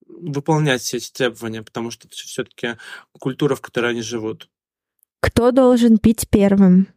выполнять 0.08 0.82
все 0.82 0.97
эти 0.97 1.12
требования, 1.12 1.63
потому 1.63 1.91
что 1.91 2.08
это 2.08 2.15
все-таки 2.15 2.78
культура, 3.12 3.56
в 3.56 3.62
которой 3.62 3.91
они 3.91 4.01
живут. 4.01 4.49
Кто 5.19 5.51
должен 5.51 5.97
пить 5.97 6.28
первым? 6.30 6.94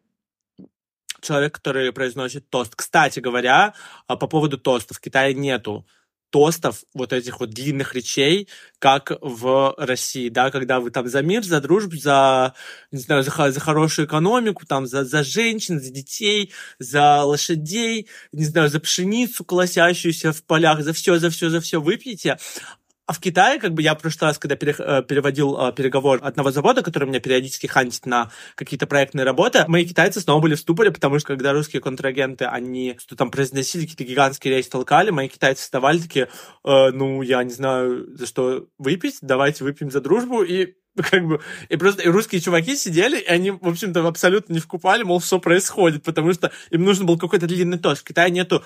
Человек, 1.21 1.55
который 1.55 1.93
произносит 1.93 2.49
тост. 2.51 2.75
Кстати 2.75 3.21
говоря, 3.21 3.75
а, 4.07 4.17
по 4.17 4.27
поводу 4.27 4.59
тостов, 4.59 4.99
в 4.99 5.01
Китае 5.01 5.35
нету 5.35 5.87
тостов, 6.31 6.85
вот 6.95 7.13
этих 7.13 7.41
вот 7.41 7.51
длинных 7.51 7.95
речей, 7.95 8.49
как 8.79 9.13
в 9.21 9.75
России, 9.79 10.29
да, 10.29 10.51
когда 10.51 10.81
вы 10.81 10.91
там 10.91 11.09
за 11.09 11.23
мир, 11.23 11.43
за 11.43 11.61
дружбу, 11.61 11.97
за, 11.97 12.55
не 12.93 12.99
знаю, 12.99 13.23
за, 13.23 13.51
за 13.51 13.61
хорошую 13.61 14.07
экономику, 14.07 14.67
там, 14.67 14.87
за, 14.87 15.05
за 15.05 15.25
женщин, 15.25 15.81
за 15.81 15.91
детей, 15.91 16.53
за 16.79 17.23
лошадей, 17.23 18.09
не 18.33 18.45
знаю, 18.45 18.69
за 18.69 18.81
пшеницу, 18.81 19.45
колосящуюся 19.45 20.33
в 20.33 20.43
полях, 20.45 20.83
за 20.83 20.93
все, 20.93 21.19
за 21.19 21.31
все, 21.31 21.49
за 21.49 21.61
все 21.61 21.81
выпьете, 21.81 22.39
а 23.09 23.15
в 23.15 23.21
Китае, 23.21 23.59
как 23.59 23.73
бы 23.73 23.81
я 23.81 23.95
в 23.95 24.03
прошлый 24.03 24.29
раз, 24.29 24.39
когда 24.39 24.55
э, 24.55 25.03
переводил 25.03 25.59
э, 25.59 25.73
переговор 25.73 26.21
одного 26.23 26.51
завода, 26.51 26.83
который 26.83 27.09
меня 27.09 27.21
периодически 27.21 27.67
хантит 27.67 28.05
на 28.05 28.31
какие-то 28.55 28.87
проектные 28.87 29.25
работы, 29.25 29.65
мои 29.67 29.87
китайцы 29.87 30.21
снова 30.21 30.43
были 30.43 30.55
в 30.55 30.61
ступоре, 30.61 30.91
потому 30.91 31.19
что 31.19 31.29
когда 31.29 31.55
русские 31.55 31.81
контрагенты, 31.81 32.45
они 32.45 32.99
что 33.01 33.17
там 33.17 33.31
произносили, 33.31 33.85
какие-то 33.87 34.05
гигантские 34.05 34.55
речи 34.55 34.69
толкали, 34.69 35.09
мои 35.09 35.29
китайцы 35.29 35.63
вставали 35.63 36.01
такие, 36.01 36.29
э, 36.65 36.91
ну, 36.91 37.23
я 37.23 37.43
не 37.45 37.51
знаю, 37.51 38.15
за 38.15 38.27
что 38.27 38.67
выпить, 38.77 39.17
давайте 39.23 39.65
выпьем 39.65 39.91
за 39.91 40.03
дружбу, 40.03 40.43
и 40.43 40.75
как 41.03 41.27
бы, 41.27 41.41
и 41.69 41.77
просто 41.77 42.03
и 42.03 42.09
русские 42.09 42.41
чуваки 42.41 42.77
сидели, 42.77 43.19
и 43.19 43.27
они, 43.27 43.51
в 43.51 43.67
общем-то, 43.67 44.07
абсолютно 44.07 44.53
не 44.53 44.61
вкупали, 44.61 45.03
мол, 45.03 45.21
что 45.21 45.39
происходит, 45.39 46.03
потому 46.03 46.33
что 46.33 46.53
им 46.71 46.85
нужно 46.85 47.05
был 47.05 47.19
какой-то 47.19 47.47
длинный 47.47 47.79
тост. 47.79 48.03
В 48.03 48.05
Китае 48.05 48.31
нету 48.31 48.65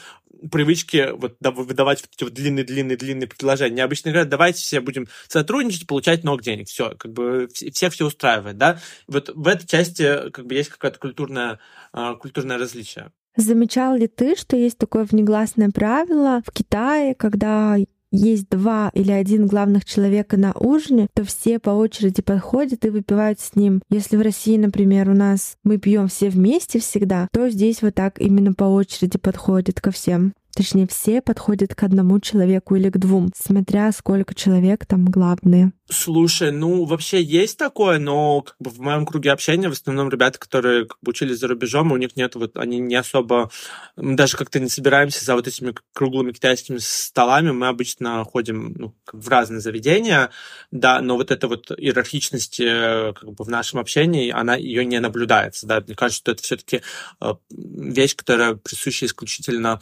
привычки 0.50 1.10
вот 1.12 1.36
выдавать 1.40 2.00
вот 2.00 2.10
эти 2.14 2.24
вот 2.24 2.32
длинные-длинные-длинные 2.32 3.28
предложения. 3.28 3.84
Обычно 3.84 4.10
говорят, 4.10 4.28
давайте 4.28 4.60
все 4.60 4.80
будем 4.80 5.08
сотрудничать, 5.28 5.86
получать 5.86 6.24
много 6.24 6.42
денег. 6.42 6.68
Все, 6.68 6.94
как 6.96 7.12
бы 7.12 7.48
всех 7.52 7.92
все 7.92 8.06
устраивает, 8.06 8.58
да. 8.58 8.80
Вот 9.06 9.30
в 9.34 9.46
этой 9.46 9.66
части 9.66 10.30
как 10.30 10.46
бы 10.46 10.54
есть 10.54 10.70
какое-то 10.70 10.98
культурное, 10.98 11.58
а, 11.92 12.14
культурное 12.14 12.58
различие. 12.58 13.12
Замечал 13.36 13.96
ли 13.96 14.08
ты, 14.08 14.36
что 14.36 14.56
есть 14.56 14.76
такое 14.76 15.04
внегласное 15.04 15.70
правило 15.70 16.42
в 16.46 16.52
Китае, 16.52 17.14
когда 17.14 17.76
есть 18.12 18.48
два 18.48 18.90
или 18.94 19.10
один 19.10 19.46
главных 19.46 19.84
человека 19.84 20.36
на 20.36 20.52
ужине, 20.52 21.08
то 21.14 21.24
все 21.24 21.58
по 21.58 21.70
очереди 21.70 22.22
подходят 22.22 22.84
и 22.84 22.90
выпивают 22.90 23.40
с 23.40 23.56
ним. 23.56 23.82
Если 23.90 24.16
в 24.16 24.20
России, 24.20 24.56
например, 24.56 25.10
у 25.10 25.14
нас 25.14 25.56
мы 25.64 25.78
пьем 25.78 26.08
все 26.08 26.28
вместе 26.28 26.78
всегда, 26.78 27.26
то 27.32 27.48
здесь 27.48 27.82
вот 27.82 27.94
так 27.94 28.20
именно 28.20 28.52
по 28.52 28.64
очереди 28.64 29.18
подходят 29.18 29.80
ко 29.80 29.90
всем. 29.90 30.34
Точнее, 30.54 30.86
все 30.86 31.22
подходят 31.22 31.74
к 31.74 31.82
одному 31.82 32.20
человеку 32.20 32.76
или 32.76 32.90
к 32.90 32.98
двум, 32.98 33.30
смотря 33.34 33.90
сколько 33.92 34.34
человек 34.34 34.84
там 34.84 35.06
главные. 35.06 35.72
Слушай, 35.90 36.52
ну 36.52 36.84
вообще 36.84 37.22
есть 37.22 37.58
такое, 37.58 37.98
но 37.98 38.42
как 38.42 38.56
бы 38.58 38.70
в 38.70 38.80
моем 38.80 39.06
круге 39.06 39.30
общения 39.30 39.68
в 39.68 39.72
основном 39.72 40.10
ребята, 40.10 40.38
которые 40.38 40.86
как 40.86 40.98
бы 41.02 41.10
учились 41.10 41.38
за 41.38 41.48
рубежом, 41.48 41.92
у 41.92 41.96
них 41.96 42.16
нет 42.16 42.34
вот, 42.34 42.56
они 42.56 42.78
не 42.78 42.94
особо, 42.94 43.50
мы 43.96 44.14
даже 44.16 44.36
как-то 44.36 44.60
не 44.60 44.68
собираемся 44.68 45.24
за 45.24 45.34
вот 45.34 45.46
этими 45.46 45.74
круглыми 45.94 46.32
китайскими 46.32 46.78
столами, 46.78 47.50
мы 47.50 47.68
обычно 47.68 48.24
ходим 48.24 48.74
ну, 48.78 48.94
в 49.12 49.28
разные 49.28 49.60
заведения, 49.60 50.30
да, 50.70 51.00
но 51.00 51.16
вот 51.16 51.30
эта 51.30 51.48
вот 51.48 51.70
иерархичность 51.70 52.60
э, 52.60 53.12
как 53.18 53.32
бы 53.32 53.44
в 53.44 53.48
нашем 53.48 53.78
общении, 53.78 54.30
она 54.30 54.54
ее 54.54 54.84
не 54.84 55.00
наблюдается, 55.00 55.66
да, 55.66 55.80
мне 55.80 55.94
кажется, 55.94 56.18
что 56.18 56.32
это 56.32 56.42
все-таки 56.42 56.82
э, 57.20 57.34
вещь, 57.50 58.16
которая 58.16 58.54
присуща 58.54 59.06
исключительно 59.06 59.80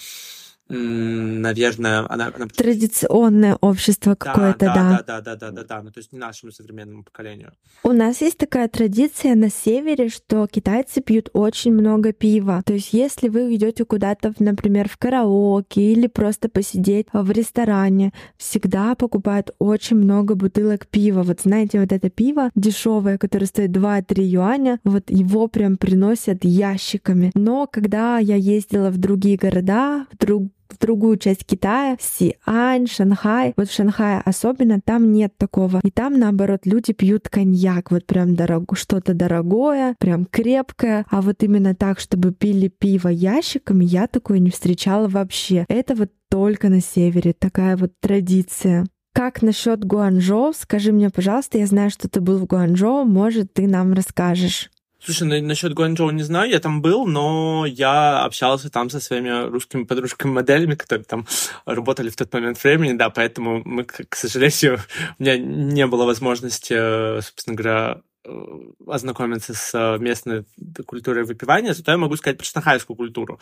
наверное, 0.70 2.06
она, 2.08 2.32
она... 2.34 2.46
Традиционное 2.46 3.56
общество 3.60 4.14
какое-то, 4.14 4.66
да. 4.66 4.74
Да, 4.74 5.02
да, 5.06 5.20
да, 5.20 5.36
да, 5.36 5.50
да, 5.50 5.64
да, 5.64 5.82
ну 5.82 5.90
то 5.90 5.98
есть 5.98 6.12
не 6.12 6.18
нашему 6.18 6.52
современному 6.52 7.02
поколению. 7.02 7.52
У 7.82 7.92
нас 7.92 8.20
есть 8.20 8.38
такая 8.38 8.68
традиция 8.68 9.34
на 9.34 9.50
севере, 9.50 10.08
что 10.08 10.46
китайцы 10.46 11.00
пьют 11.00 11.30
очень 11.32 11.72
много 11.72 12.12
пива. 12.12 12.62
То 12.64 12.74
есть 12.74 12.92
если 12.92 13.28
вы 13.28 13.54
идете 13.54 13.84
куда-то, 13.84 14.32
например, 14.38 14.88
в 14.88 14.96
караоке 14.96 15.92
или 15.92 16.06
просто 16.06 16.48
посидеть 16.48 17.06
в 17.12 17.30
ресторане, 17.30 18.12
всегда 18.36 18.94
покупают 18.94 19.50
очень 19.58 19.96
много 19.96 20.34
бутылок 20.34 20.86
пива. 20.86 21.22
Вот 21.22 21.40
знаете, 21.40 21.80
вот 21.80 21.92
это 21.92 22.10
пиво 22.10 22.50
дешевое, 22.54 23.18
которое 23.18 23.46
стоит 23.46 23.70
2-3 23.70 24.22
юаня, 24.22 24.80
вот 24.84 25.10
его 25.10 25.48
прям 25.48 25.76
приносят 25.76 26.44
ящиками. 26.44 27.32
Но 27.34 27.66
когда 27.66 28.18
я 28.18 28.36
ездила 28.36 28.90
в 28.90 28.98
другие 28.98 29.36
города, 29.36 30.06
в 30.12 30.16
друг 30.16 30.44
в 30.72 30.78
другую 30.78 31.16
часть 31.16 31.44
Китая, 31.44 31.96
Сиань, 32.00 32.86
Шанхай. 32.86 33.54
Вот 33.56 33.68
в 33.68 33.74
Шанхае 33.74 34.22
особенно 34.24 34.80
там 34.80 35.12
нет 35.12 35.36
такого. 35.36 35.80
И 35.82 35.90
там, 35.90 36.18
наоборот, 36.18 36.60
люди 36.64 36.92
пьют 36.92 37.28
коньяк, 37.28 37.90
вот 37.90 38.06
прям 38.06 38.34
дорого, 38.34 38.76
что-то 38.76 39.14
дорогое, 39.14 39.96
прям 39.98 40.26
крепкое. 40.26 41.04
А 41.10 41.22
вот 41.22 41.42
именно 41.42 41.74
так, 41.74 42.00
чтобы 42.00 42.32
пили 42.32 42.68
пиво 42.68 43.08
ящиками, 43.08 43.84
я 43.84 44.06
такое 44.06 44.38
не 44.38 44.50
встречала 44.50 45.08
вообще. 45.08 45.64
Это 45.68 45.94
вот 45.94 46.10
только 46.28 46.68
на 46.68 46.80
севере, 46.80 47.32
такая 47.32 47.76
вот 47.76 47.92
традиция. 48.00 48.86
Как 49.12 49.42
насчет 49.42 49.84
Гуанчжоу? 49.84 50.52
Скажи 50.54 50.92
мне, 50.92 51.10
пожалуйста, 51.10 51.58
я 51.58 51.66
знаю, 51.66 51.90
что 51.90 52.08
ты 52.08 52.20
был 52.20 52.38
в 52.38 52.46
Гуанчжоу, 52.46 53.04
может, 53.04 53.52
ты 53.52 53.66
нам 53.66 53.92
расскажешь. 53.92 54.70
Слушай, 55.02 55.28
на, 55.28 55.40
насчет 55.40 55.72
Гуанчжоу 55.72 56.10
не 56.10 56.22
знаю, 56.22 56.50
я 56.50 56.60
там 56.60 56.82
был, 56.82 57.06
но 57.06 57.64
я 57.66 58.22
общался 58.22 58.70
там 58.70 58.90
со 58.90 59.00
своими 59.00 59.48
русскими 59.48 59.84
подружками-моделями, 59.84 60.74
которые 60.74 61.04
там 61.04 61.26
работали 61.64 62.10
в 62.10 62.16
тот 62.16 62.32
момент 62.34 62.62
времени, 62.62 62.92
да, 62.92 63.08
поэтому 63.08 63.62
мы, 63.64 63.84
к 63.84 64.14
сожалению, 64.14 64.78
у 65.18 65.22
меня 65.22 65.38
не 65.38 65.86
было 65.86 66.04
возможности, 66.04 67.20
собственно 67.22 67.56
говоря, 67.56 68.02
э, 68.26 68.58
ознакомиться 68.86 69.54
с 69.54 69.98
местной 69.98 70.44
культурой 70.86 71.24
выпивания, 71.24 71.72
зато 71.72 71.92
я 71.92 71.96
могу 71.96 72.16
сказать 72.16 72.36
про 72.36 72.44
шанхайскую 72.44 72.94
культуру. 72.94 73.40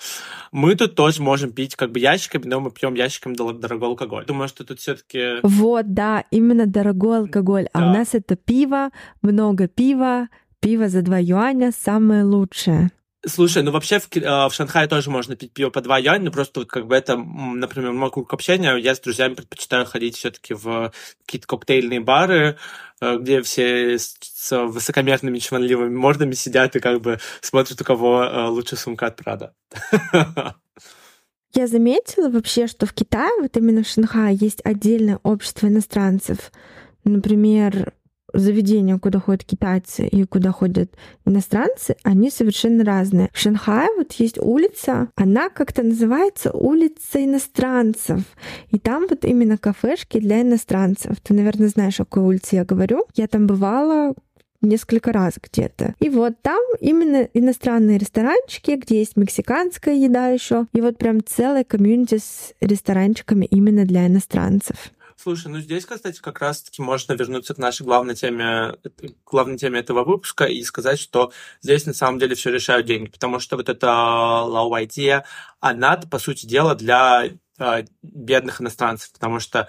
Мы 0.52 0.76
тут 0.76 0.94
тоже 0.94 1.20
можем 1.22 1.50
пить 1.50 1.74
как 1.74 1.90
бы 1.90 1.98
ящиками, 1.98 2.46
но 2.46 2.60
мы 2.60 2.70
пьем 2.70 2.94
ящиками 2.94 3.34
дорогой 3.34 3.88
алкоголь. 3.88 4.26
Думаю, 4.26 4.46
что 4.48 4.64
тут 4.64 4.78
все-таки... 4.78 5.40
Вот, 5.42 5.92
да, 5.92 6.24
именно 6.30 6.66
дорогой 6.66 7.18
алкоголь. 7.18 7.68
Да. 7.74 7.80
А 7.80 7.90
у 7.90 7.92
нас 7.92 8.14
это 8.14 8.36
пиво, 8.36 8.90
много 9.22 9.66
пива, 9.66 10.28
Пиво 10.60 10.88
за 10.88 11.02
2 11.02 11.18
юаня 11.18 11.72
самое 11.72 12.24
лучшее. 12.24 12.90
Слушай, 13.26 13.64
ну 13.64 13.72
вообще 13.72 13.98
в, 13.98 14.08
э, 14.16 14.48
в 14.48 14.52
Шанхае 14.52 14.86
тоже 14.86 15.10
можно 15.10 15.34
пить 15.34 15.52
пиво 15.52 15.70
по 15.70 15.80
2 15.80 15.98
юаня, 15.98 16.26
но 16.26 16.30
просто 16.30 16.60
вот 16.60 16.68
как 16.68 16.86
бы 16.86 16.94
это, 16.94 17.16
например, 17.16 17.92
мой 17.92 18.10
круг 18.12 18.32
общения, 18.32 18.76
я 18.76 18.94
с 18.94 19.00
друзьями 19.00 19.34
предпочитаю 19.34 19.86
ходить 19.86 20.16
все-таки 20.16 20.54
в 20.54 20.92
какие-то 21.26 21.46
коктейльные 21.48 22.00
бары, 22.00 22.58
э, 23.00 23.18
где 23.18 23.42
все 23.42 23.98
с, 23.98 24.16
с 24.20 24.66
высокомерными 24.66 25.38
чванливыми 25.38 25.96
мордами 25.96 26.32
сидят 26.32 26.76
и 26.76 26.80
как 26.80 27.00
бы 27.00 27.18
смотрят, 27.40 27.80
у 27.80 27.84
кого 27.84 28.22
э, 28.22 28.46
лучше 28.46 28.76
сумка 28.76 29.06
от 29.06 29.16
Прада. 29.16 29.54
Я 31.54 31.66
заметила 31.66 32.28
вообще, 32.30 32.66
что 32.66 32.86
в 32.86 32.92
Китае, 32.92 33.32
вот 33.40 33.56
именно 33.56 33.82
в 33.82 33.88
Шанхае, 33.88 34.36
есть 34.40 34.60
отдельное 34.64 35.18
общество 35.22 35.66
иностранцев. 35.66 36.52
Например, 37.04 37.94
заведения, 38.32 38.98
куда 38.98 39.20
ходят 39.20 39.44
китайцы 39.44 40.06
и 40.06 40.24
куда 40.24 40.52
ходят 40.52 40.90
иностранцы, 41.24 41.96
они 42.02 42.30
совершенно 42.30 42.84
разные. 42.84 43.30
В 43.32 43.38
Шанхае 43.38 43.88
вот 43.96 44.12
есть 44.12 44.38
улица, 44.38 45.08
она 45.16 45.48
как-то 45.48 45.82
называется 45.82 46.50
улица 46.52 47.24
иностранцев. 47.24 48.20
И 48.70 48.78
там 48.78 49.06
вот 49.08 49.24
именно 49.24 49.58
кафешки 49.58 50.18
для 50.18 50.42
иностранцев. 50.42 51.20
Ты, 51.22 51.34
наверное, 51.34 51.68
знаешь, 51.68 52.00
о 52.00 52.04
какой 52.04 52.22
улице 52.24 52.56
я 52.56 52.64
говорю. 52.64 53.06
Я 53.14 53.28
там 53.28 53.46
бывала 53.46 54.14
несколько 54.60 55.12
раз 55.12 55.34
где-то. 55.40 55.94
И 56.00 56.08
вот 56.08 56.34
там 56.42 56.60
именно 56.80 57.28
иностранные 57.32 57.98
ресторанчики, 57.98 58.72
где 58.72 58.98
есть 58.98 59.16
мексиканская 59.16 59.94
еда 59.94 60.28
еще. 60.28 60.66
И 60.72 60.80
вот 60.80 60.98
прям 60.98 61.24
целая 61.24 61.64
комьюнити 61.64 62.18
с 62.18 62.54
ресторанчиками 62.60 63.44
именно 63.46 63.84
для 63.84 64.06
иностранцев. 64.06 64.92
Слушай, 65.20 65.48
ну 65.48 65.58
здесь, 65.58 65.84
кстати, 65.84 66.20
как 66.20 66.38
раз-таки 66.38 66.80
можно 66.80 67.12
вернуться 67.14 67.52
к 67.52 67.58
нашей 67.58 67.84
главной 67.84 68.14
теме, 68.14 68.76
главной 69.26 69.58
теме 69.58 69.80
этого 69.80 70.04
выпуска 70.04 70.44
и 70.44 70.62
сказать, 70.62 71.00
что 71.00 71.32
здесь 71.60 71.86
на 71.86 71.92
самом 71.92 72.20
деле 72.20 72.36
все 72.36 72.52
решают 72.52 72.86
деньги, 72.86 73.10
потому 73.10 73.40
что 73.40 73.56
вот 73.56 73.68
эта 73.68 73.88
low 73.88 74.70
idea, 74.80 75.24
она, 75.58 75.96
по 75.96 76.20
сути 76.20 76.46
дела, 76.46 76.76
для 76.76 77.30
э, 77.58 77.84
бедных 78.02 78.60
иностранцев, 78.60 79.12
потому 79.12 79.40
что 79.40 79.66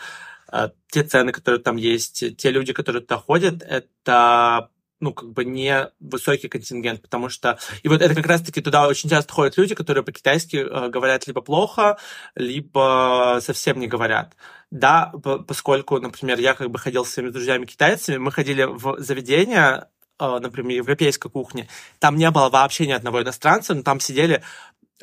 э, 0.51 0.69
те 0.91 1.03
цены, 1.03 1.31
которые 1.31 1.59
там 1.59 1.77
есть, 1.77 2.37
те 2.37 2.51
люди, 2.51 2.71
которые 2.71 3.01
туда 3.01 3.17
ходят, 3.17 3.63
это 3.63 4.69
ну, 4.99 5.13
как 5.13 5.31
бы 5.31 5.45
не 5.45 5.89
высокий 5.99 6.47
контингент, 6.47 7.01
потому 7.01 7.29
что... 7.29 7.57
И 7.83 7.87
вот 7.87 8.01
это 8.01 8.13
как 8.15 8.25
раз-таки 8.25 8.61
туда 8.61 8.87
очень 8.87 9.09
часто 9.09 9.33
ходят 9.33 9.57
люди, 9.57 9.75
которые 9.75 10.03
по-китайски 10.03 10.57
э, 10.57 10.89
говорят 10.89 11.27
либо 11.27 11.41
плохо, 11.41 11.97
либо 12.35 13.39
совсем 13.41 13.79
не 13.79 13.87
говорят. 13.87 14.35
Да, 14.71 15.11
поскольку, 15.47 15.99
например, 15.99 16.39
я 16.39 16.53
как 16.53 16.69
бы 16.69 16.79
ходил 16.79 17.05
с 17.05 17.11
своими 17.11 17.29
друзьями-китайцами, 17.29 18.17
мы 18.17 18.31
ходили 18.31 18.63
в 18.63 18.99
заведение, 18.99 19.87
э, 20.19 20.39
например, 20.39 20.77
европейской 20.77 21.29
кухни, 21.29 21.67
там 21.99 22.17
не 22.17 22.29
было 22.29 22.49
вообще 22.49 22.85
ни 22.85 22.91
одного 22.91 23.21
иностранца, 23.21 23.73
но 23.73 23.83
там 23.83 23.99
сидели 23.99 24.43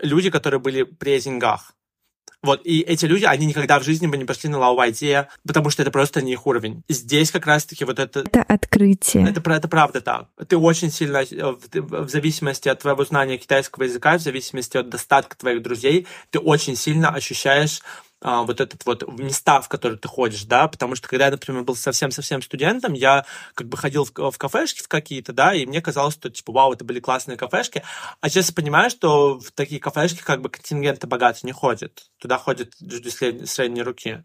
люди, 0.01 0.31
которые 0.31 0.61
были 0.61 0.83
при 0.83 1.19
деньгах. 1.21 1.73
Вот, 2.47 2.61
и 2.65 2.81
эти 2.81 3.07
люди, 3.07 3.25
они 3.25 3.45
никогда 3.45 3.81
в 3.81 3.83
жизни 3.83 4.07
бы 4.07 4.17
не 4.17 4.25
пошли 4.25 4.49
на 4.49 4.57
Idea, 4.57 5.27
потому 5.45 5.69
что 5.69 5.83
это 5.83 5.91
просто 5.91 6.23
не 6.23 6.35
их 6.35 6.47
уровень. 6.47 6.85
Здесь 6.89 7.33
как 7.33 7.45
раз-таки 7.45 7.85
вот 7.85 7.99
это... 7.99 8.21
Это 8.21 8.43
открытие. 8.45 9.29
Это, 9.29 9.51
это 9.51 9.67
правда 9.67 10.01
так. 10.01 10.29
Ты 10.47 10.57
очень 10.57 10.93
сильно, 10.93 11.25
э, 11.29 11.57
в 11.73 12.09
зависимости 12.09 12.69
от 12.69 12.79
твоего 12.79 13.05
знания 13.05 13.37
китайского 13.37 13.83
языка, 13.83 14.17
в 14.17 14.21
зависимости 14.21 14.77
от 14.77 14.89
достатка 14.89 15.37
твоих 15.37 15.61
друзей, 15.61 16.07
ты 16.31 16.39
очень 16.39 16.77
сильно 16.77 17.09
ощущаешь 17.11 17.81
а, 18.23 18.43
вот 18.43 18.61
этот 18.61 18.87
вот 18.87 19.07
места, 19.19 19.61
в 19.61 19.69
которые 19.69 19.99
ты 19.99 20.09
ходишь, 20.09 20.45
да, 20.45 20.69
потому 20.69 20.97
что 20.97 21.07
когда 21.07 21.27
я, 21.27 21.31
например, 21.31 21.65
был 21.65 21.77
совсем-совсем 21.77 22.41
студентом, 22.41 22.95
я 22.95 23.27
как 23.55 23.69
бы 23.69 23.77
ходил 23.77 24.05
в, 24.05 24.31
в 24.31 24.39
кафешки 24.39 24.83
в 24.83 24.89
какие-то, 24.89 25.33
да, 25.33 25.55
и 25.55 25.67
мне 25.67 25.83
казалось, 25.83 26.15
что, 26.15 26.31
типа, 26.31 26.53
вау, 26.53 26.73
это 26.73 26.85
были 26.85 26.99
классные 26.99 27.37
кафешки, 27.37 27.83
а 28.21 28.29
сейчас 28.29 28.49
я 28.49 28.55
понимаю, 28.55 28.89
что 28.89 29.39
в 29.39 29.53
такие 29.53 29.81
кафешки 29.81 30.23
как 30.23 30.41
бы 30.41 30.49
контингенты 30.49 31.07
богатые 31.07 31.43
не 31.45 31.53
ходят, 31.53 32.11
туда 32.19 32.39
ходят 32.39 32.73
люди 32.81 33.09
средней, 33.09 33.83
руки. 33.83 34.25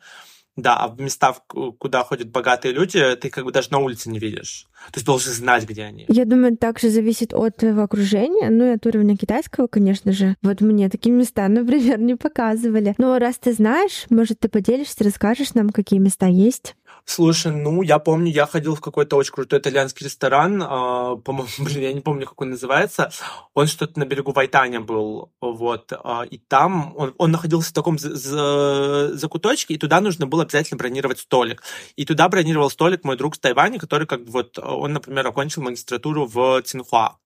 Да, 0.58 0.78
а 0.78 0.88
в 0.90 1.00
места, 1.00 1.34
куда 1.48 2.04
ходят 2.04 2.30
богатые 2.30 2.74
люди, 2.74 3.16
ты 3.16 3.30
как 3.30 3.46
бы 3.46 3.52
даже 3.52 3.72
на 3.72 3.80
улице 3.80 4.10
не 4.10 4.20
видишь. 4.20 4.68
То 4.92 4.98
есть 4.98 5.06
должен 5.06 5.34
знать, 5.34 5.68
где 5.68 5.84
они. 5.84 6.06
Я 6.08 6.26
думаю, 6.26 6.58
также 6.58 6.90
зависит 6.90 7.34
от 7.34 7.58
твоего 7.58 7.84
окружения, 7.84 8.50
ну 8.50 8.66
и 8.66 8.76
от 8.76 8.86
уровня 8.86 9.16
китайского, 9.18 9.68
конечно 9.68 10.12
же. 10.12 10.36
Вот 10.42 10.62
мне 10.62 10.90
такие 10.90 11.14
места, 11.14 11.48
например, 11.48 12.00
не 12.00 12.16
показывали. 12.16 12.96
Но 12.98 13.18
раз 13.20 13.38
ты 13.38 13.54
знаешь, 13.54 14.06
может, 14.10 14.40
ты 14.40 14.50
поделишься, 14.50 15.04
расскажешь 15.04 15.54
нам, 15.54 15.70
какие 15.70 16.00
места 16.00 16.28
есть? 16.28 16.76
Слушай, 17.06 17.52
ну, 17.52 17.82
я 17.82 18.00
помню, 18.00 18.32
я 18.32 18.46
ходил 18.46 18.76
в 18.76 18.82
какой-то 18.82 19.16
очень 19.16 19.34
крутой 19.34 19.60
итальянский 19.60 20.06
ресторан, 20.06 20.62
э, 20.62 20.66
по-моему, 20.66 21.50
блин, 21.60 21.82
я 21.82 21.94
не 21.94 22.02
помню, 22.02 22.26
как 22.28 22.40
он 22.42 22.52
называется. 22.52 23.12
Он 23.54 23.68
что-то 23.68 24.00
на 24.00 24.06
берегу 24.06 24.32
Вайтаня 24.32 24.80
был, 24.80 25.32
вот. 25.42 25.92
Э, 25.92 26.26
и 26.30 26.38
там 26.38 26.94
он, 26.96 27.14
он 27.18 27.32
находился 27.32 27.72
в 27.72 27.74
таком 27.74 27.98
закуточке, 27.98 29.74
и 29.74 29.78
туда 29.78 30.00
нужно 30.00 30.28
было 30.28 30.44
обязательно 30.44 30.78
бронировать 30.78 31.20
столик. 31.20 31.64
И 31.96 32.06
туда 32.06 32.30
бронировал 32.30 32.70
столик 32.70 33.04
мой 33.04 33.18
друг 33.18 33.36
с 33.36 33.40
Тайваня, 33.40 33.80
который, 33.80 34.08
как 34.08 34.24
бы, 34.24 34.32
вот, 34.32 34.58
он, 34.78 34.94
например, 34.94 35.28
окончил 35.28 35.62
магистратуру 35.62 36.26
в 36.26 36.62
Цинхуа. 36.64 37.18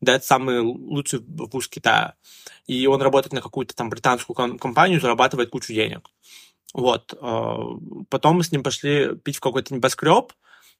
Да, 0.00 0.14
это 0.14 0.24
самый 0.24 0.60
лучший 0.60 1.20
вуз 1.20 1.68
Китая. 1.68 2.14
И 2.66 2.86
он 2.86 3.02
работает 3.02 3.34
на 3.34 3.42
какую-то 3.42 3.74
там 3.76 3.90
британскую 3.90 4.58
компанию, 4.58 5.00
зарабатывает 5.00 5.50
кучу 5.50 5.74
денег. 5.74 6.08
Вот. 6.72 7.12
Э, 7.20 7.56
потом 8.08 8.36
мы 8.36 8.44
с 8.44 8.52
ним 8.52 8.62
пошли 8.62 9.16
пить 9.16 9.36
в 9.36 9.40
какой-то 9.40 9.74
небоскреб, 9.74 10.32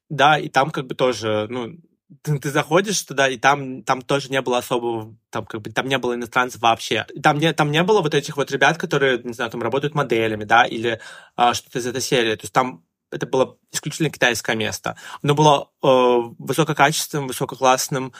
да, 0.09 0.38
и 0.38 0.48
там 0.48 0.70
как 0.70 0.87
бы 0.87 0.94
тоже, 0.94 1.46
ну, 1.50 1.76
ты, 2.22 2.38
ты 2.38 2.50
заходишь 2.50 3.02
туда, 3.02 3.28
и 3.28 3.37
там, 3.37 3.83
там 3.83 4.02
тоже 4.02 4.30
не 4.30 4.40
было 4.40 4.59
особого, 4.59 5.16
там 5.30 5.46
как 5.46 5.62
бы 5.62 5.70
там 5.70 5.87
не 5.87 5.98
было 5.98 6.14
иностранцев 6.14 6.61
вообще. 6.61 7.06
Там 7.22 7.38
не, 7.38 7.52
там 7.52 7.70
не 7.70 7.83
было 7.83 8.02
вот 8.02 8.14
этих 8.14 8.37
вот 8.37 8.50
ребят, 8.50 8.78
которые, 8.78 9.18
не 9.22 9.33
знаю, 9.33 9.50
там 9.50 9.62
работают 9.62 9.94
моделями, 9.94 10.44
да, 10.44 10.64
или 10.64 11.00
а, 11.37 11.54
что-то 11.54 11.78
из 11.78 11.87
этой 11.87 12.00
серии. 12.00 12.35
То 12.35 12.44
есть 12.44 12.52
там 12.52 12.85
это 13.11 13.27
было 13.27 13.57
исключительно 13.73 14.11
китайское 14.11 14.57
место. 14.57 14.96
Оно 15.23 15.35
было 15.35 15.70
э, 15.83 15.87
высококачественным, 16.38 17.29
высококлассным, 17.29 18.12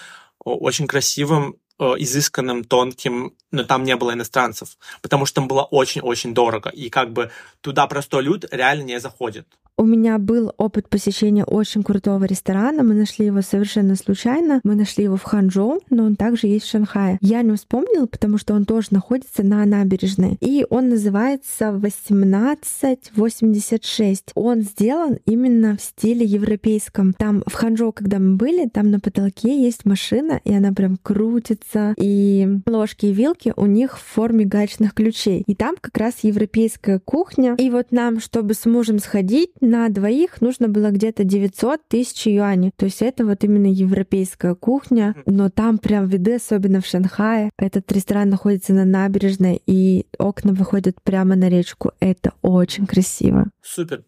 очень 0.43 0.87
красивым, 0.87 1.57
Э, 1.83 1.95
изысканным, 1.97 2.63
тонким, 2.63 3.33
но 3.51 3.65
там 3.65 3.85
не 3.85 3.97
было 3.97 4.13
иностранцев, 4.13 4.77
потому 5.01 5.25
что 5.25 5.37
там 5.37 5.49
было 5.49 5.63
очень-очень 5.63 6.35
дорого, 6.35 6.69
и 6.69 6.91
как 6.91 7.11
бы 7.11 7.31
туда 7.63 7.87
простой 7.87 8.23
люд 8.23 8.45
реально 8.51 8.83
не 8.83 9.01
заходит. 9.01 9.47
У 9.77 9.85
меня 9.85 10.19
был 10.19 10.53
опыт 10.59 10.89
посещения 10.91 11.45
очень 11.45 11.83
крутого 11.83 12.25
ресторана. 12.25 12.83
Мы 12.83 12.93
нашли 12.95 13.27
его 13.27 13.41
совершенно 13.41 13.95
случайно. 13.97 14.61
Мы 14.63 14.75
нашли 14.75 15.05
его 15.05 15.17
в 15.17 15.23
Ханчжоу, 15.23 15.81
но 15.89 16.05
он 16.05 16.17
также 16.17 16.49
есть 16.49 16.67
в 16.67 16.71
Шанхае. 16.71 17.17
Я 17.23 17.41
не 17.43 17.57
вспомнила, 17.57 18.05
потому 18.07 18.37
что 18.37 18.53
он 18.55 18.67
тоже 18.67 18.89
находится 18.91 19.43
на 19.43 19.65
набережной. 19.65 20.37
И 20.41 20.67
он 20.69 20.91
называется 20.91 21.69
1886. 21.69 24.33
Он 24.35 24.61
сделан 24.61 25.17
именно 25.25 25.77
в 25.77 25.83
стиле 25.83 26.27
европейском. 26.27 27.15
Там 27.15 27.43
в 27.47 27.55
Ханчжоу, 27.55 27.93
когда 27.93 28.19
мы 28.19 28.37
были, 28.37 28.69
там 28.69 28.91
на 28.91 29.01
потолке 29.01 29.65
есть 29.65 29.87
машина, 29.87 30.43
и 30.45 30.53
она 30.53 30.73
прям 30.73 30.99
крутится. 30.99 31.95
И 31.97 32.47
ложки 32.67 33.07
и 33.07 33.15
вилки 33.15 33.55
у 33.57 33.65
них 33.65 33.99
в 33.99 34.03
форме 34.03 34.45
гаечных 34.45 34.93
ключей. 34.93 35.43
И 35.47 35.55
там 35.55 35.77
как 35.81 35.97
раз 35.97 36.17
европейская 36.23 36.99
кухня. 36.99 37.55
И 37.59 37.71
вот 37.71 37.93
нам, 37.93 38.21
чтобы 38.21 38.53
с 38.55 38.67
мужем 38.67 38.99
сходить, 38.99 39.53
на 39.71 39.89
двоих 39.89 40.41
нужно 40.41 40.69
было 40.69 40.91
где-то 40.91 41.23
900 41.23 41.81
тысяч 41.89 42.27
юаней. 42.27 42.73
То 42.77 42.87
есть 42.87 43.03
это 43.03 43.25
вот 43.25 43.45
именно 43.45 43.67
европейская 43.67 44.55
кухня, 44.55 45.15
но 45.27 45.49
там 45.49 45.79
прям 45.79 46.07
виды, 46.07 46.35
особенно 46.35 46.81
в 46.81 46.87
Шанхае. 46.87 47.51
Этот 47.57 47.91
ресторан 47.93 48.29
находится 48.31 48.73
на 48.75 48.85
набережной, 48.85 49.63
и 49.67 50.07
окна 50.19 50.53
выходят 50.53 51.01
прямо 51.03 51.37
на 51.37 51.49
речку. 51.49 51.93
Это 52.01 52.33
очень 52.43 52.87
красиво. 52.87 53.47
Супер. 53.63 54.03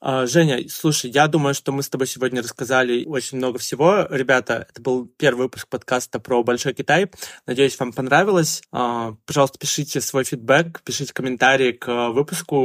А, 0.00 0.26
Женя, 0.26 0.60
слушай, 0.68 1.10
я 1.10 1.26
думаю, 1.26 1.54
что 1.54 1.72
мы 1.72 1.82
с 1.82 1.88
тобой 1.88 2.06
сегодня 2.06 2.40
рассказали 2.42 3.04
очень 3.04 3.38
много 3.38 3.58
всего. 3.58 4.06
Ребята, 4.10 4.66
это 4.70 4.80
был 4.80 5.06
первый 5.16 5.42
выпуск 5.42 5.68
подкаста 5.68 6.20
про 6.20 6.42
Большой 6.44 6.72
Китай. 6.72 7.10
Надеюсь, 7.46 7.78
вам 7.78 7.92
понравилось. 7.92 8.62
А, 8.70 9.14
пожалуйста, 9.26 9.58
пишите 9.58 10.00
свой 10.00 10.24
фидбэк, 10.24 10.82
пишите 10.84 11.12
комментарии 11.12 11.72
к 11.72 12.10
выпуску. 12.10 12.56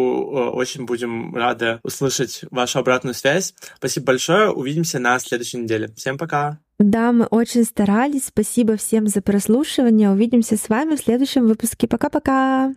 Очень 0.52 0.86
будем 0.86 1.36
рады 1.36 1.80
услышать 1.84 2.41
вашу 2.52 2.80
обратную 2.80 3.15
связь. 3.15 3.56
Спасибо 3.78 4.08
большое. 4.08 4.52
Увидимся 4.52 5.00
на 5.00 5.17
следующей 5.19 5.58
неделе. 5.58 5.91
Всем 5.96 6.17
пока. 6.17 6.60
Да, 6.80 7.12
мы 7.12 7.26
очень 7.26 7.63
старались. 7.63 8.28
Спасибо 8.28 8.78
всем 8.78 9.08
за 9.08 9.22
прослушивание. 9.22 10.12
Увидимся 10.12 10.58
с 10.58 10.69
вами 10.69 10.96
в 10.96 11.00
следующем 11.00 11.48
выпуске. 11.48 11.88
Пока-пока. 11.88 12.74